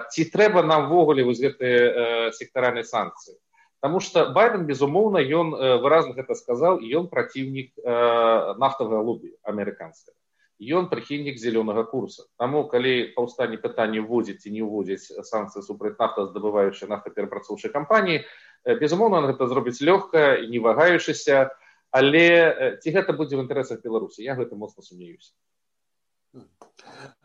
ці 0.09 0.23
трэба 0.33 0.63
нам 0.65 0.89
ввогуле 0.89 1.23
вось 1.23 1.39
гэтыя 1.39 2.31
сектаральнай 2.33 2.83
санкцыі 2.83 3.37
Таму 3.85 3.99
што 4.01 4.33
байден 4.33 4.65
безумоўна 4.65 5.21
ён 5.21 5.53
выразна 5.85 6.17
гэта 6.17 6.33
сказаў 6.33 6.81
і 6.81 6.89
ён 6.97 7.05
праціўнік 7.13 7.77
нафтавага 8.57 9.05
лобі 9.05 9.37
амерыканскага 9.45 10.17
ён 10.59 10.89
прыхільнік 10.89 11.37
зялёнага 11.37 11.83
курса. 11.89 12.25
Таму 12.37 12.65
калі 12.67 13.13
паўстанне 13.15 13.57
пытанне 13.61 14.01
вводзіць 14.01 14.41
ці 14.41 14.53
не 14.53 14.65
ўводзіць 14.65 15.13
санкцыі 15.29 15.61
супраць 15.61 15.97
нафтаздабываючай 16.01 16.89
нафтаперапрацоўчай 16.89 17.71
кампаніі 17.71 18.25
безумоўна 18.81 19.21
гэта 19.29 19.47
зробіць 19.47 19.81
лёгка 19.81 20.41
і 20.41 20.49
не 20.49 20.59
вагаючыся 20.59 21.53
але 21.91 22.25
ці 22.81 22.89
гэта 22.91 23.13
будзе 23.13 23.37
в 23.37 23.45
інтарэсах 23.45 23.85
беларусі. 23.85 24.25
Я 24.25 24.35
гэта 24.35 24.55
моцна 24.55 24.83
сумеюся 24.83 25.31
Э, 25.31 25.56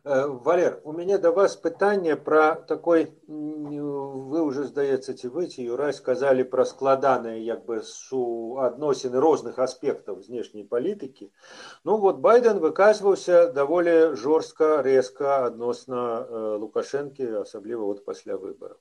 Валер, 0.04 0.80
у 0.82 0.92
меня 0.92 1.16
до 1.18 1.30
вас 1.30 1.54
пытание 1.56 2.16
про 2.16 2.56
такой, 2.56 3.16
вы 3.28 4.42
уже, 4.42 4.64
здаецца, 4.64 5.14
ці 5.14 5.28
вы, 5.28 5.46
ці 5.46 5.62
Юрай 5.62 5.92
сказали 5.94 6.42
про 6.42 6.64
складаныя 6.64 7.38
як 7.38 7.64
бы 7.66 7.78
адносіны 8.66 9.20
розных 9.22 9.60
аспектаў 9.62 10.18
знешняй 10.22 10.64
палітыкі. 10.64 11.30
Ну 11.84 11.98
вот 11.98 12.18
Байден 12.18 12.58
выказваўся 12.58 13.52
даволі 13.52 14.16
жорстка, 14.16 14.82
резка 14.82 15.46
адносна 15.46 16.02
э, 16.02 16.56
Лукашэнкі, 16.64 17.30
асабліва 17.46 17.84
вот 17.92 18.04
пасля 18.04 18.36
выбараў. 18.36 18.78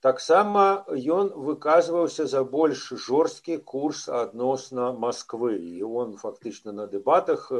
Таксама 0.00 0.84
ён 0.90 1.30
выказваўся 1.46 2.26
за 2.26 2.42
больш 2.42 2.90
жорсткі 3.06 3.58
курс 3.58 4.08
адносна 4.08 4.92
Масквы 4.92 5.54
і 5.62 5.82
он 5.84 6.16
фактычна 6.16 6.72
на 6.72 6.90
дэбатах 6.90 7.52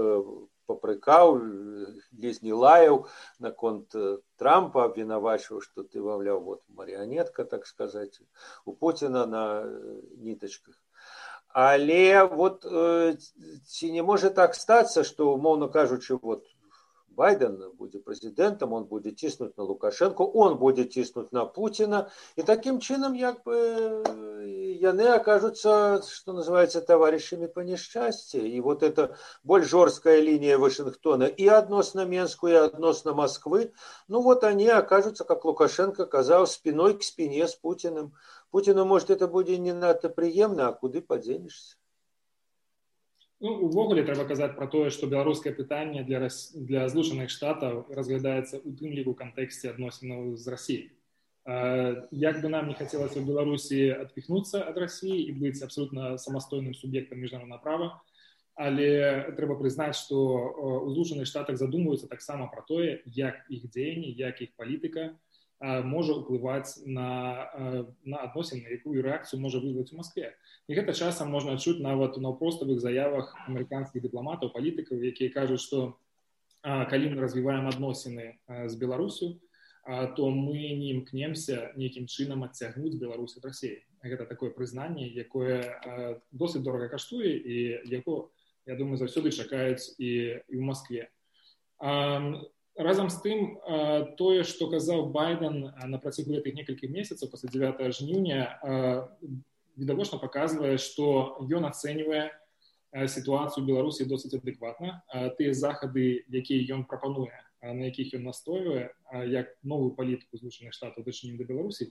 э, 0.66 0.72
попрыкаў 0.72 1.38
лезь 2.22 2.42
не 2.42 2.52
лаяў 2.52 3.06
наконт 3.38 3.94
трампа 4.38 4.84
абвінавачваў 4.88 5.62
што 5.62 5.84
ты 5.84 6.02
маўляў 6.02 6.42
вот 6.42 6.62
марионетка 6.80 7.44
так 7.44 7.66
сказаць 7.66 8.20
у 8.64 8.72
пуціна 8.72 9.26
на 9.26 9.44
нітачках. 10.18 10.74
Але 11.56 12.26
вот 12.26 12.66
ці 12.66 13.92
не 13.92 14.02
можа 14.02 14.30
так 14.30 14.54
стацца 14.54 15.04
што 15.04 15.32
умоўна 15.32 15.68
кажучы 15.68 16.18
вот 16.20 16.44
Байден 17.16 17.72
будет 17.72 18.04
президентом, 18.04 18.74
он 18.74 18.84
будет 18.84 19.16
тиснуть 19.16 19.56
на 19.56 19.64
Лукашенко, 19.64 20.20
он 20.20 20.58
будет 20.58 20.90
тиснуть 20.90 21.32
на 21.32 21.46
Путина. 21.46 22.10
И 22.36 22.42
таким 22.42 22.78
чином, 22.78 23.14
як 23.14 23.42
бы, 23.42 24.04
яны 24.78 25.08
окажутся, 25.08 26.02
что 26.06 26.34
называется, 26.34 26.82
товарищами 26.82 27.46
по 27.46 27.60
несчастью. 27.60 28.44
И 28.44 28.60
вот 28.60 28.82
эта 28.82 29.16
более 29.42 29.66
жесткая 29.66 30.20
линия 30.20 30.58
Вашингтона 30.58 31.24
и 31.24 31.46
относно 31.46 32.04
Менску, 32.04 32.48
и 32.48 32.52
относно 32.52 33.14
Москвы, 33.14 33.72
ну 34.08 34.20
вот 34.20 34.44
они 34.44 34.68
окажутся, 34.68 35.24
как 35.24 35.44
Лукашенко 35.46 36.04
казал, 36.04 36.46
спиной 36.46 36.98
к 36.98 37.02
спине 37.02 37.48
с 37.48 37.54
Путиным. 37.54 38.12
Путину, 38.50 38.84
может, 38.84 39.08
это 39.10 39.26
будет 39.26 39.58
не 39.58 39.72
надто 39.72 40.10
приемно, 40.10 40.68
а 40.68 40.72
куда 40.72 41.00
поденешься? 41.00 41.76
Ну, 43.38 43.52
увогуле 43.68 44.00
трэба 44.00 44.24
казаць 44.24 44.54
пра 44.56 44.64
тое, 44.72 44.88
што 44.88 45.08
беларускае 45.12 45.52
пытанне 45.52 46.02
для, 46.08 46.24
рас... 46.24 46.56
для 46.56 46.88
злучаных 46.88 47.28
штатаў 47.28 47.84
разглядаецца 47.92 48.64
ў 48.64 48.70
тым 48.80 48.96
ліку 48.96 49.12
кантэксце 49.12 49.76
адносінаў 49.76 50.36
з 50.40 50.48
рассіяй. 50.48 50.86
Як 52.10 52.40
бы 52.40 52.48
нам 52.48 52.72
не 52.72 52.74
хацелася 52.74 53.20
ў 53.20 53.28
Беларусі 53.28 53.92
адпіхнуцца 53.92 54.64
ад 54.64 54.80
рассіі 54.80 55.20
і 55.20 55.36
быць 55.36 55.60
абсолютна 55.62 56.16
самастойным 56.16 56.72
суб'ектам 56.74 57.20
міжнароднага 57.20 57.60
права, 57.60 57.88
але 58.56 59.28
трэба 59.36 59.60
прызнаць, 59.60 60.00
што 60.00 60.16
ў 60.16 60.96
злучаных 60.96 61.28
штатах 61.28 61.60
задумваюцца 61.60 62.08
таксама 62.08 62.48
пра 62.48 62.64
тое, 62.64 63.04
як 63.04 63.44
іх 63.52 63.68
дзеянні, 63.68 64.16
як 64.16 64.40
іх 64.40 64.56
палітыка, 64.56 65.12
можа 65.60 66.12
ўплываць 66.20 66.84
на, 66.84 67.48
на 68.04 68.16
адносіны 68.28 68.68
якую 68.68 69.00
рэакцыю 69.00 69.40
можа 69.40 69.56
вызваць 69.58 69.88
у 69.92 69.96
Маскве 69.96 70.36
і 70.68 70.76
гэта 70.76 70.92
часам 70.92 71.32
можна 71.32 71.56
адчуць 71.56 71.80
нават 71.80 72.18
у 72.18 72.20
наўпроставых 72.20 72.80
заявах 72.80 73.32
амерыканскіх 73.48 74.04
дыпламатаў 74.04 74.52
палітыкаў 74.52 75.00
якія 75.00 75.32
кажуць 75.32 75.64
што 75.64 75.96
калі 76.60 77.16
мы 77.16 77.24
развіваем 77.24 77.72
адносіны 77.72 78.36
з 78.46 78.74
беларусю 78.76 79.40
то 79.86 80.28
мы 80.28 80.76
не 80.76 80.92
імкнемся 80.92 81.72
нейкім 81.72 82.04
чынам 82.04 82.44
адцягнуць 82.44 83.00
беларусы 83.00 83.40
рассеі 83.40 83.80
гэта 84.04 84.28
такое 84.28 84.50
прызнанне 84.50 85.08
якое 85.08 85.62
досыць 86.32 86.60
дорага 86.66 86.92
каштуе 86.92 87.32
і 87.32 87.80
яго 87.88 88.28
я 88.66 88.76
думаю 88.76 89.00
заўсёды 89.00 89.32
чакаюць 89.32 89.94
і, 89.96 90.42
і 90.52 90.56
ў 90.58 90.62
Маскве 90.66 91.08
разам 92.76 93.10
з 93.10 93.20
тым 93.24 93.38
тое 94.20 94.44
што 94.44 94.68
казаў 94.68 95.08
байден 95.12 95.72
на 95.72 95.98
працягу 95.98 96.36
гэтых 96.36 96.54
некалькіх 96.54 96.90
месяцаў 96.90 97.32
пасля 97.32 97.48
9 97.52 97.80
жніўня 97.96 98.40
відавочна 99.76 100.18
паказвае 100.20 100.76
што 100.76 101.40
ён 101.40 101.68
ацэньвае 101.68 102.28
сітуацыю 103.08 103.64
беларусі 103.64 104.08
досыць 104.08 104.36
адэкватна 104.36 105.00
тыя 105.40 105.56
захады 105.56 106.24
якія 106.28 106.76
ён 106.76 106.84
прапануе 106.84 107.32
на 107.62 107.88
якіх 107.88 108.14
ён 108.20 108.28
настойвае 108.28 108.92
як 109.24 109.56
новую 109.64 109.96
палітыку 109.96 110.36
злучаных 110.36 110.76
штатаў 110.76 111.04
дачынім 111.04 111.40
да 111.40 111.48
беларусі 111.48 111.88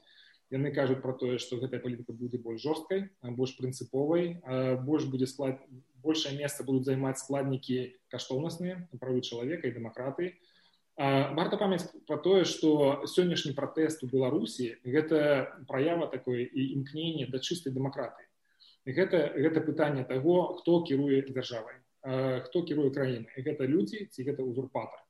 яны 0.53 0.69
кажуць 0.69 1.01
пра 1.01 1.17
тое 1.17 1.41
што 1.41 1.57
гэтая 1.57 1.81
палітыка 1.81 2.13
будзе 2.13 2.37
больш 2.37 2.61
жорсткай 2.61 3.09
больш 3.25 3.57
прынцыповай 3.57 4.37
больш 4.85 5.09
будзе 5.09 5.25
склад 5.25 5.61
большее 6.05 6.37
месца 6.37 6.63
будуць 6.63 6.85
займаць 6.85 7.17
складнікі 7.25 7.97
каштоўнасныя 8.13 8.85
правы 9.01 9.25
чалавека 9.25 9.65
і 9.65 9.73
дэмакратыі 9.77 10.37
варта 10.97 11.57
памяць 11.59 11.91
пра 12.07 12.17
тое 12.23 12.45
што 12.47 13.03
сённяшні 13.03 13.51
пратэст 13.55 14.03
у 14.03 14.07
беларусі 14.07 14.79
гэта 14.83 15.51
праява 15.67 16.07
такое 16.07 16.47
і 16.47 16.61
імкненне 16.79 17.27
да 17.27 17.39
чыстай 17.43 17.75
дэмакратыі 17.75 18.27
гэта 18.87 19.35
гэта 19.35 19.59
пытанне 19.59 20.07
таго 20.07 20.55
хто 20.59 20.83
кіруе 20.87 21.19
дзяржавай 21.27 21.83
хто 22.47 22.63
кіруе 22.63 22.95
краіны 22.95 23.27
гэта 23.35 23.67
людзі 23.67 24.07
ці 24.07 24.23
гэта 24.23 24.47
узурпатар 24.47 25.03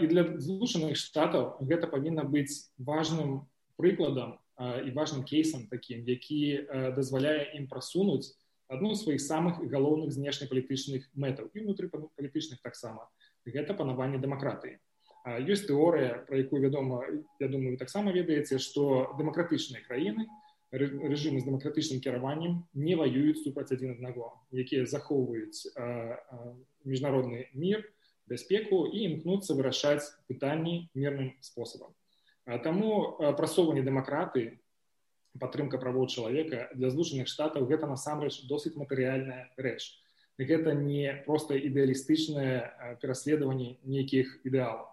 і 0.00 0.08
для 0.08 0.24
злучаных 0.40 0.96
штатаў 0.96 1.60
гэта 1.60 1.90
павінна 1.92 2.24
быць 2.24 2.72
важным 2.78 3.44
прыкладам 3.76 4.40
і 4.56 4.90
важным 4.96 5.20
кейсам 5.20 5.68
такім 5.68 6.08
які 6.08 6.64
дазваляе 6.96 7.52
ім 7.60 7.68
прасунуць 7.68 8.32
адну 8.72 8.94
з 8.94 9.04
сваіх 9.04 9.20
самых 9.20 9.60
галоўных 9.68 10.16
знешнепалітычных 10.16 11.12
мэтаў 11.12 11.52
і 11.52 11.66
ўнутры 11.66 11.92
палітычных 11.92 12.64
таксама 12.64 13.04
гэта 13.54 13.74
панаванне 13.74 14.20
дэмакратыі 14.22 14.78
ёсць 15.44 15.66
тэорыя 15.68 16.24
пра 16.28 16.40
якую 16.44 16.62
вядома 16.62 17.02
я 17.40 17.48
думаю 17.48 17.76
таксама 17.76 18.12
ведаеце 18.12 18.58
што 18.62 19.12
дэмакратычныя 19.18 19.84
краіны 19.84 20.28
рэжымы 20.72 21.40
з 21.40 21.48
дэмакратычным 21.48 22.00
кіраваннем 22.04 22.64
не 22.74 22.96
ваююць 22.96 23.40
супраць 23.44 23.72
адзін 23.72 23.96
аднаго 23.96 24.32
якія 24.52 24.84
захоўваюць 24.84 25.68
міжнародны 26.84 27.48
мір 27.54 27.84
бяспеку 28.28 28.84
і 28.86 29.04
імкнуцца 29.08 29.56
вырашаць 29.56 30.12
пытанні 30.28 30.92
мірным 30.94 31.32
спосабам. 31.40 31.96
Таму 32.64 33.16
прасоўванне 33.40 33.84
дэмакраты 33.84 34.60
падтрымка 35.40 35.80
правоў 35.80 36.08
чалавека 36.08 36.68
для 36.74 36.90
злучаных 36.92 37.28
штатаў 37.28 37.68
гэта 37.68 37.88
насамрэч 37.88 38.44
досыць 38.48 38.76
матэрыяльная 38.76 39.48
рэч 39.56 39.80
гэта 40.38 40.74
не 40.74 41.14
проста 41.26 41.58
ідэалістычнае 41.58 42.98
пераследаванне 43.02 43.76
нейкіх 43.84 44.38
ідэалаў 44.44 44.86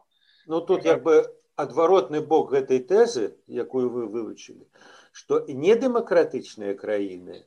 Ну 0.47 0.62
тут 0.62 0.86
як 0.86 1.01
бы 1.03 1.25
адваротны 1.55 2.21
бок 2.21 2.51
гэтай 2.53 2.79
тэзы, 2.79 3.34
якую 3.47 3.89
вы 3.89 4.05
вывучылі, 4.05 4.65
што 5.12 5.41
недэмакратычныя 5.47 6.75
краіны 6.77 7.45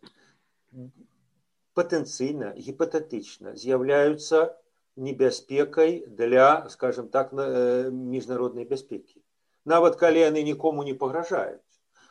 патэнцыйна 1.78 2.54
гіпатэтычна 2.58 3.54
з'яўляюцца 3.54 4.58
небяспекай 4.96 6.02
для 6.20 6.68
скажем 6.70 7.08
так 7.08 7.32
міжнароднай 7.32 8.64
бяспекі. 8.64 9.22
Нават 9.64 9.96
калі 10.00 10.24
яны 10.24 10.42
нікому 10.42 10.82
не 10.82 10.94
пагражаюць 10.94 11.67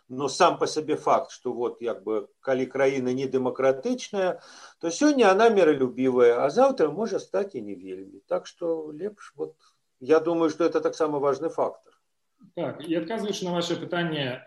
но 0.10 0.30
сам 0.30 0.58
по 0.58 0.68
сабе 0.68 0.96
факт 0.96 1.32
что 1.32 1.54
вот 1.54 1.82
як 1.82 2.04
бы 2.04 2.28
калі 2.40 2.66
краіна 2.66 3.14
не 3.14 3.28
дэмакратычная 3.28 4.40
то 4.80 4.90
сёння 4.90 5.32
она 5.32 5.50
миролюбівая 5.50 6.46
а 6.46 6.50
завтра 6.50 6.90
можа 6.90 7.20
стаць 7.20 7.56
і 7.56 7.62
не 7.62 7.76
вельмі 7.76 8.22
так 8.28 8.48
что 8.48 8.92
лепш 8.92 9.34
вот 9.36 9.56
я 10.00 10.20
думаю 10.20 10.50
что 10.50 10.66
это 10.66 10.82
таксама 10.82 11.20
важный 11.20 11.50
фактор. 11.50 11.94
Так 12.56 12.82
і 12.88 12.96
адказваючы 12.96 13.46
на 13.46 13.52
ваше 13.52 13.76
пытанне 13.76 14.46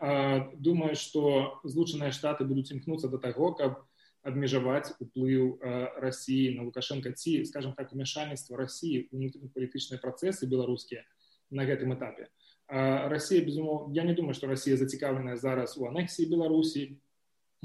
думаю 0.54 0.94
что 0.96 1.60
злучаныя 1.64 2.12
штаты 2.12 2.44
будуць 2.44 2.70
імкнуцца 2.72 3.08
до 3.08 3.18
таго 3.18 3.52
каб 3.52 3.84
абмежаваць 4.22 4.94
уплыў 5.00 5.58
россии 5.96 6.56
на 6.56 6.62
лукашенко? 6.62 7.12
Ці 7.12 7.44
скажем 7.44 7.72
так 7.74 7.92
умяшальніцтва 7.92 8.56
россии 8.56 9.08
унутрыпалітычныя 9.12 10.00
працэсы 10.00 10.46
беларускія 10.46 11.04
на 11.50 11.66
гэтым 11.66 11.94
этапе 11.94 12.30
россия 12.70 13.44
безумоў 13.44 13.90
я 13.92 14.04
не 14.04 14.14
думаю 14.14 14.34
что 14.34 14.46
россия 14.46 14.76
зацікаўленая 14.76 15.36
зараз 15.36 15.76
у 15.76 15.86
анексіі 15.86 16.30
беларусі 16.30 16.98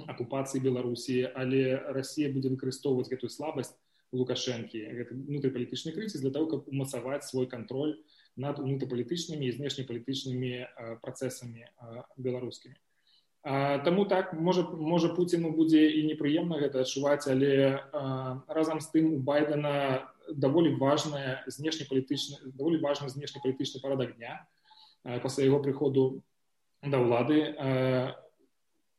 акупацыі 0.08 0.62
беларусі 0.62 1.30
але 1.36 1.78
россия 1.94 2.32
будзе 2.34 2.50
выкарыстоўваць 2.50 3.10
гэтую 3.10 3.30
слабасць 3.30 3.76
лукашэнкі 4.12 4.82
внутрыпалітычны 5.12 5.94
крызіс 5.94 6.22
для 6.22 6.32
того 6.32 6.48
каб 6.48 6.68
умацаваць 6.68 7.28
свой 7.28 7.46
контроль 7.46 8.02
над 8.36 8.60
унутрыпалітычнымі 8.60 9.46
і 9.46 9.56
знешнепалітычнымі 9.56 11.00
працэсамі 11.06 11.70
беларускімі 12.18 12.76
Таму 13.86 14.10
так 14.10 14.34
можа 14.34 14.66
можа 14.74 15.14
пуціну 15.14 15.54
будзе 15.54 15.86
і 15.86 16.02
непрыемна 16.10 16.58
гэта 16.58 16.82
адчуваць 16.82 17.30
але 17.30 17.78
разам 18.50 18.82
з 18.82 18.90
тым 18.90 19.14
у 19.14 19.20
байдена 19.22 20.10
даволі 20.34 20.74
важная 20.82 21.46
знешнепалітычна 21.46 22.42
даволі 22.58 22.82
важны 22.82 23.14
знешнепалітычны 23.14 23.86
парадак 23.86 24.18
дня 24.18 24.42
пасля 25.06 25.46
яго 25.46 25.62
прыходу 25.62 26.24
да 26.82 27.02
ўлады 27.02 27.56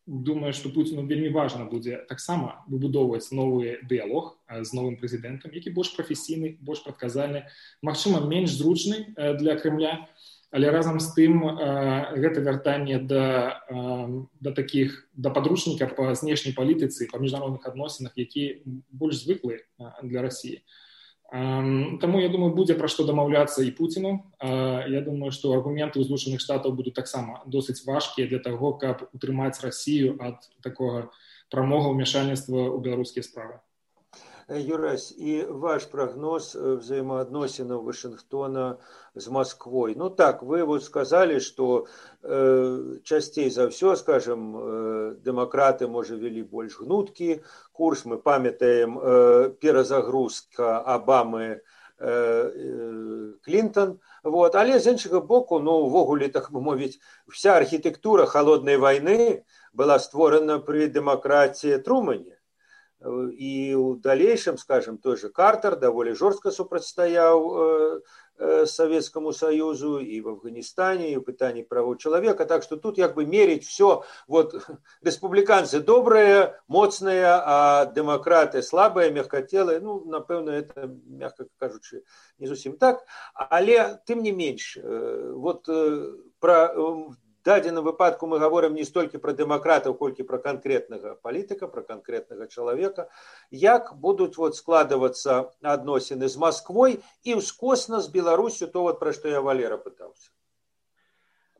думаю 0.06 0.54
што 0.54 0.70
пуціну 0.70 1.02
вельмі 1.02 1.34
важна 1.34 1.66
будзе 1.66 1.98
таксама 2.08 2.62
выбудоўваць 2.70 3.34
новы 3.34 3.82
дыялог 3.90 4.38
з 4.46 4.70
новым 4.70 4.94
прэзідэнтам 5.02 5.50
які 5.50 5.74
больш 5.74 5.90
прафесійны 5.98 6.56
больш 6.62 6.86
прадказальны 6.86 7.50
магчыма 7.82 8.22
менш 8.22 8.54
зручны 8.54 9.10
для 9.42 9.58
крымля 9.58 10.06
але 10.54 10.70
разам 10.70 11.00
з 11.02 11.10
тым 11.18 11.42
гэта 12.22 12.38
вяртанне 12.40 13.02
да 13.02 13.66
да 14.40 14.54
таких 14.54 15.10
да 15.12 15.34
падручніка 15.34 15.90
па 15.90 16.14
знешняй 16.14 16.54
палітыцы 16.54 17.10
па 17.10 17.18
міжнародных 17.18 17.66
адносінах 17.66 18.14
які 18.14 18.62
больш 18.94 19.26
звыклы 19.26 19.66
для 20.02 20.22
россии 20.22 20.62
Таму 21.30 22.20
я 22.22 22.28
думаю 22.30 22.54
будзе 22.54 22.74
пра 22.78 22.86
што 22.86 23.02
дамаўляцца 23.06 23.64
і 23.66 23.74
пуціну 23.74 24.12
я 24.38 25.00
думаю 25.02 25.32
што 25.34 25.50
аргументы 25.58 25.98
злучаных 26.06 26.40
штатаў 26.40 26.76
будуць 26.78 26.94
таксама 26.94 27.42
досыць 27.46 27.82
важкія 27.82 28.30
для 28.30 28.38
таго 28.38 28.72
каб 28.78 29.02
утрымаць 29.10 29.58
рассію 29.58 30.14
ад 30.22 30.46
такога 30.62 31.10
прамога 31.50 31.90
ўмяшальніцтва 31.90 32.70
ў 32.70 32.78
беларускія 32.78 33.26
справы 33.26 33.58
Юрась, 34.48 35.12
и 35.16 35.44
ваш 35.48 35.88
прогноз 35.88 36.54
э, 36.54 36.74
взаимоотносинов 36.74 37.82
Вашингтона 37.82 38.78
с 39.16 39.26
Москвой. 39.26 39.96
Ну 39.96 40.08
так, 40.08 40.42
вы 40.44 40.64
вот 40.64 40.84
сказали, 40.84 41.40
что 41.40 41.88
э, 42.22 42.98
частей 43.02 43.50
за 43.50 43.68
все, 43.70 43.96
скажем, 43.96 44.56
э, 44.56 45.16
демократы, 45.24 45.88
может, 45.88 46.20
вели 46.20 46.44
больше 46.44 46.84
гнутки 46.84 47.42
курс. 47.72 48.04
Мы 48.04 48.18
памятаем 48.18 49.00
э, 49.02 49.50
перезагрузка 49.60 50.78
Обамы 50.78 51.62
э, 51.98 52.06
э, 52.06 53.32
Клинтон. 53.42 53.98
Вот. 54.22 54.54
Але 54.54 54.78
з 54.78 54.86
іншого 54.86 55.20
боку, 55.20 55.58
ну, 55.60 55.72
увогуле, 55.72 56.28
так 56.28 56.52
бы 56.52 56.60
мовить, 56.60 57.00
вся 57.26 57.56
архитектура 57.56 58.26
холодной 58.26 58.76
войны 58.76 59.44
была 59.72 59.98
створена 59.98 60.60
при 60.60 60.86
демократии 60.86 61.78
Трумане 61.78 62.35
и 63.04 63.74
в 63.74 64.00
дальнейшем, 64.00 64.56
скажем, 64.56 64.98
той 64.98 65.16
же 65.16 65.28
Картер 65.28 65.76
довольно 65.76 66.14
жестко 66.14 66.50
сопротивстоял 66.50 67.54
э, 67.54 68.00
э, 68.38 68.66
Советскому 68.66 69.32
Союзу 69.32 69.98
и 69.98 70.20
в 70.22 70.28
Афганистане, 70.28 71.12
и 71.12 71.16
в 71.16 71.20
пытании 71.20 71.62
прав 71.62 71.98
человека. 71.98 72.46
Так 72.46 72.62
что 72.62 72.78
тут 72.78 72.96
как 72.96 73.14
бы 73.14 73.26
мерить 73.26 73.66
все, 73.66 74.04
вот 74.26 74.54
республиканцы 75.02 75.80
добрые, 75.80 76.58
моцные, 76.68 77.26
а 77.26 77.84
демократы 77.86 78.62
слабые, 78.62 79.10
мягкотелые, 79.10 79.80
ну, 79.80 80.02
напевно, 80.06 80.50
это, 80.50 80.86
мягко 81.06 81.46
кажучи, 81.58 82.02
не 82.38 82.46
совсем 82.46 82.78
так. 82.78 83.04
Але, 83.34 84.00
тем 84.06 84.22
не 84.22 84.32
меньше, 84.32 84.80
э, 84.80 85.32
вот 85.34 85.68
про 86.40 86.74
дадзеным 87.46 87.84
выпадку 87.84 88.26
мы 88.26 88.38
говорим 88.38 88.74
не 88.74 88.84
столько 88.84 89.18
про 89.18 89.32
демократов, 89.32 89.98
колькі 89.98 90.24
про 90.24 90.38
конкретного 90.38 91.14
политика, 91.14 91.68
про 91.68 91.82
конкретного 91.82 92.48
человека, 92.48 93.08
як 93.50 93.94
будут 93.96 94.36
вот 94.36 94.56
складываться 94.56 95.52
адносіны 95.62 96.28
з 96.28 96.36
Москвой 96.36 97.00
и 97.24 97.34
ускосна 97.34 98.00
с 98.00 98.08
Беларусью 98.08 98.68
то 98.68 98.82
вот 98.82 98.98
про 98.98 99.12
что 99.12 99.28
я 99.28 99.40
Валера 99.40 99.76
пытался. 99.76 100.30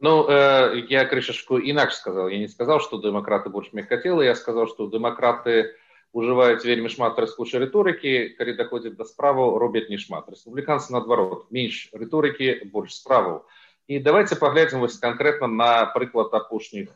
Ну, 0.01 0.29
э, 0.29 0.85
я 0.91 1.07
крышечку 1.07 1.59
иначе 1.59 1.95
сказал. 1.95 2.29
Я 2.29 2.39
не 2.39 2.49
сказал, 2.49 2.81
что 2.81 3.01
демократы 3.01 3.49
больше 3.49 3.71
мягкотелы, 3.73 4.25
я 4.25 4.35
сказал, 4.35 4.67
что 4.67 4.89
демократы 4.89 5.73
уживаюць 6.17 6.65
вельмі 6.65 6.89
шмат 6.89 7.17
трэскучай 7.17 7.61
рыторыкі 7.61 8.13
калі 8.39 8.57
даходзіць 8.57 8.97
да 8.97 9.05
справаў 9.05 9.59
робяць 9.61 9.89
не 9.93 9.99
шмат 10.01 10.29
рэспубліканцы 10.33 10.95
наадварот 10.95 11.51
менш 11.53 11.91
рыторыкі 11.93 12.73
больш 12.73 12.97
справаў 12.97 13.45
І 13.87 14.01
давайте 14.03 14.35
паглядзім 14.35 14.83
вось 14.83 14.99
канкрэтна 14.99 15.47
на 15.47 15.87
прыклад 15.95 16.35
апошніх 16.35 16.91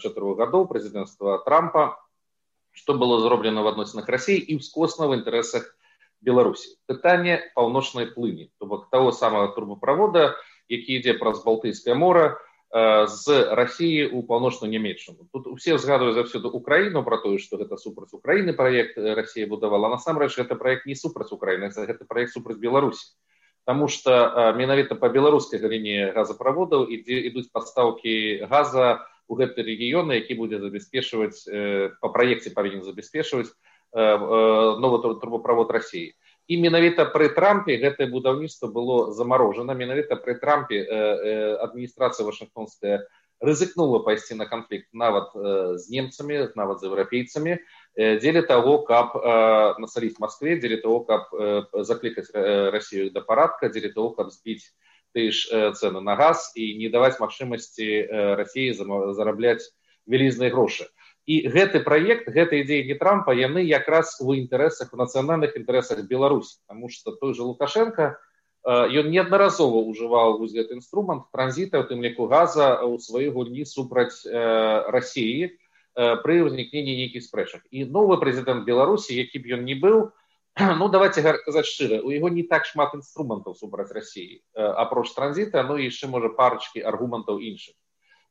чатырох 0.00 0.40
гадоў 0.40 0.64
прэзідэнцтва 0.72 1.44
Трампа, 1.44 2.00
што 2.72 2.96
было 2.96 3.20
зроблена 3.20 3.60
в 3.60 3.68
адносінах 3.68 4.08
рассіі 4.08 4.40
і 4.40 4.56
ўскосна 4.56 5.04
в 5.10 5.20
інтарэсах 5.20 5.68
Беларусі. 6.24 6.80
Пытанне 6.88 7.44
паўночнай 7.52 8.08
плыні, 8.08 8.48
то 8.56 8.64
бок 8.64 8.88
таго 8.88 9.12
самага 9.12 9.52
турбаправода, 9.52 10.32
які 10.72 10.96
ідзе 10.96 11.12
праз 11.20 11.44
балтыйскае 11.44 11.92
мора 11.92 12.40
з 12.72 13.24
рассіі 13.52 14.08
ў 14.08 14.24
паўночную 14.24 14.72
нямецчыну. 14.72 15.28
Тут 15.34 15.44
усе 15.50 15.76
згадваюць 15.76 16.16
заўсёды 16.16 16.48
Украіну 16.48 17.04
пра 17.04 17.20
тое, 17.20 17.36
што 17.36 17.60
гэта 17.60 17.76
супраць 17.76 18.16
Украіны 18.16 18.56
праект 18.56 18.96
Расія 18.96 19.44
будавала. 19.44 19.92
насамрэч 19.92 20.40
гэта 20.40 20.56
праект 20.56 20.86
не 20.86 20.94
супраць 20.94 21.34
Украіны, 21.36 21.68
гэта 21.68 22.08
праект 22.08 22.32
супраць 22.32 22.62
Беларусі. 22.62 23.12
Таму 23.70 23.86
што 23.86 24.10
менавіта 24.58 24.96
па 24.98 25.08
беларускай 25.14 25.60
галіне 25.62 26.10
газаправодаў 26.10 26.88
ідзе 26.90 27.22
ідуць 27.30 27.52
падстаўкі 27.54 28.42
газа 28.50 29.06
у 29.30 29.38
гэты 29.38 29.62
рэгіёны, 29.62 30.18
які 30.18 30.34
будзе 30.42 30.58
забяспечваць 30.58 31.46
па 32.02 32.08
праекце 32.10 32.50
павінен 32.50 32.82
забяспечваць 32.82 33.54
новы 33.94 34.98
турбоправод 35.22 35.70
рассіі. 35.70 36.18
І 36.50 36.58
менавіта 36.58 37.06
пры 37.14 37.30
трампе 37.30 37.78
гэтае 37.78 38.10
будаўніцтва 38.10 38.74
было 38.74 39.14
замарожана 39.14 39.78
менавіта 39.78 40.18
пры 40.18 40.34
трампе 40.42 40.82
адміністрацыя 41.62 42.26
вашингтонская 42.26 43.06
рызыкнула 43.38 44.02
пайсці 44.02 44.34
на 44.34 44.50
канфлікт 44.50 44.90
нават 44.90 45.30
з 45.78 45.84
немцамі 45.94 46.50
нават 46.58 46.82
з 46.82 46.90
еўрапейцамі 46.90 47.62
дзеля 47.96 48.42
того 48.42 48.78
каб 48.86 49.16
насаліць 49.78 50.18
москве 50.22 50.56
дзеля 50.56 50.80
того 50.82 51.00
каб 51.04 51.32
заклікаць 51.84 52.30
россию 52.70 53.10
да 53.10 53.20
парадка 53.20 53.68
дзеля 53.68 53.92
того 53.92 54.10
каб 54.10 54.30
збіць 54.30 54.70
ты 55.12 55.30
ж 55.34 55.74
цены 55.74 56.00
на 56.00 56.14
газ 56.14 56.52
і 56.54 56.78
не 56.78 56.88
даваць 56.88 57.18
магчымасці 57.18 58.36
россии 58.38 58.72
зарабляць 58.72 59.66
вялізныя 60.06 60.50
грошы 60.54 60.86
і 61.26 61.46
гэты 61.50 61.82
проект 61.82 62.30
гэтай 62.30 62.62
ідзеі 62.62 62.86
не 62.86 62.96
трампа 62.98 63.34
яны 63.34 63.66
якраз 63.66 64.16
у 64.22 64.34
інтарэсах 64.38 64.94
у 64.94 64.96
нацыянальных 64.96 65.56
інтарэсах 65.58 66.06
беларусь 66.06 66.62
потому 66.66 66.88
что 66.88 67.12
той 67.12 67.34
же 67.34 67.42
лукашенко 67.42 68.18
ён 68.66 69.10
неаднаразова 69.10 69.82
ўжываў 69.82 70.38
вось 70.38 70.54
гэты 70.54 70.78
інструмент 70.78 71.26
транзіта 71.32 71.80
у 71.80 71.88
тым 71.90 72.02
ліку 72.06 72.30
газа 72.30 72.78
ў 72.82 73.02
сваёй 73.02 73.30
гульні 73.34 73.66
супраць 73.66 74.22
россии 74.94 75.58
пры 75.96 76.36
ўзнікненні 76.46 76.94
нейкіх 77.04 77.24
спрэчак. 77.26 77.66
І 77.70 77.84
новы 77.84 78.16
прэзідэнт 78.22 78.64
беларусі 78.64 79.16
які 79.16 79.42
б 79.42 79.58
ён 79.58 79.64
не 79.66 79.74
быў 79.74 80.10
ну 80.80 80.88
давайте 80.88 81.22
казаць 81.22 81.66
шчыра 81.66 82.00
у 82.02 82.10
яго 82.10 82.28
не 82.30 82.42
так 82.42 82.66
шмат 82.66 82.94
інструментаў 82.94 83.54
супраць 83.54 83.90
рассіі 83.94 84.42
апроч 84.54 85.10
транзіта 85.14 85.62
ну 85.62 85.78
яшчэ 85.78 86.10
можа 86.10 86.30
парачкі 86.30 86.82
аргументаў 86.82 87.38
іншых. 87.38 87.74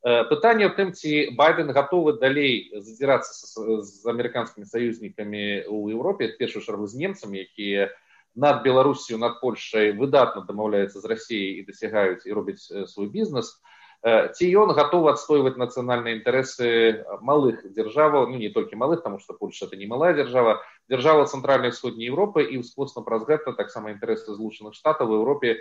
Пытанне 0.00 0.64
ў 0.64 0.72
тым 0.72 0.92
ці 0.96 1.36
байден 1.36 1.72
гатовы 1.76 2.16
далей 2.16 2.72
задзірацца 2.72 3.84
з 3.84 4.04
амерыканскімі 4.08 4.64
саюзнікамі 4.64 5.68
ў 5.68 5.92
еўропе 5.92 6.32
першую 6.40 6.64
чаргу 6.64 6.88
з 6.88 6.96
немцамі 6.96 7.44
якія 7.44 7.92
над 8.34 8.62
беларусію 8.64 9.18
над 9.20 9.40
польшай 9.40 9.92
выдатна 9.92 10.46
дамаўляюцца 10.48 11.00
з 11.00 11.04
рассіяй 11.04 11.60
і 11.60 11.66
дасягаюць 11.68 12.24
і 12.24 12.32
робяць 12.32 12.64
свой 12.64 13.12
бізнес 13.12 13.60
ці 14.00 14.44
ён 14.56 14.72
гатовы 14.72 15.12
адстойваць 15.12 15.60
нацыянальныя 15.60 16.16
інтарэсы 16.16 17.04
малых 17.20 17.60
дзяржаваў 17.68 18.32
ну 18.32 18.40
не 18.40 18.48
толькі 18.48 18.80
малых 18.80 19.02
тому 19.04 19.20
что 19.20 19.34
польша 19.36 19.66
это 19.66 19.76
не 19.76 19.84
малая 19.84 20.14
дзяржава 20.16 20.64
дзяржава 20.88 21.26
цэнтральнай 21.28 21.68
усходняй 21.68 22.08
Еўропы 22.08 22.40
і 22.48 22.64
ўскосна 22.64 23.04
праз 23.04 23.28
гэта 23.28 23.52
таксама 23.52 23.92
інтарэсы 23.92 24.32
злучаных 24.32 24.72
штатаў 24.72 25.12
в 25.12 25.20
Еўропе 25.20 25.60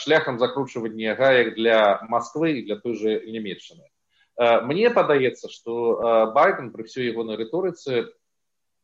шляхам 0.00 0.38
закручвання 0.38 1.12
гаек 1.20 1.52
для 1.60 2.00
Москвы 2.08 2.64
і 2.64 2.64
для 2.64 2.76
той 2.80 2.96
же 2.96 3.20
нямецчыны 3.28 3.84
мне 4.64 4.88
падаецца 4.88 5.52
что 5.52 6.32
байден 6.32 6.72
при 6.72 6.88
всей 6.88 7.12
ягонай 7.12 7.36
рыторыцы 7.36 8.08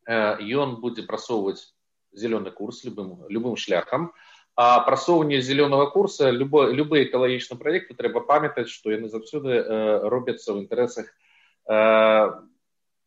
ён 0.04 0.84
будзе 0.84 1.08
прасоўваць 1.08 1.72
зеленый 2.12 2.52
курс 2.52 2.84
любым 2.84 3.24
любым 3.32 3.56
шляхам 3.56 4.12
а 4.54 4.80
прасоўванне 4.80 5.40
зеленого 5.40 5.86
курса 5.86 6.30
любой 6.30 6.74
любые 6.74 7.08
экалагічны 7.08 7.56
проекты 7.56 7.94
трэба 7.94 8.20
памятаць 8.20 8.68
что 8.68 8.90
яны 8.90 9.08
заўсёды 9.08 9.48
э, 9.48 10.08
робяцца 10.08 10.52
ў 10.52 10.68
інтарэсах 10.68 11.08
э, 11.08 12.30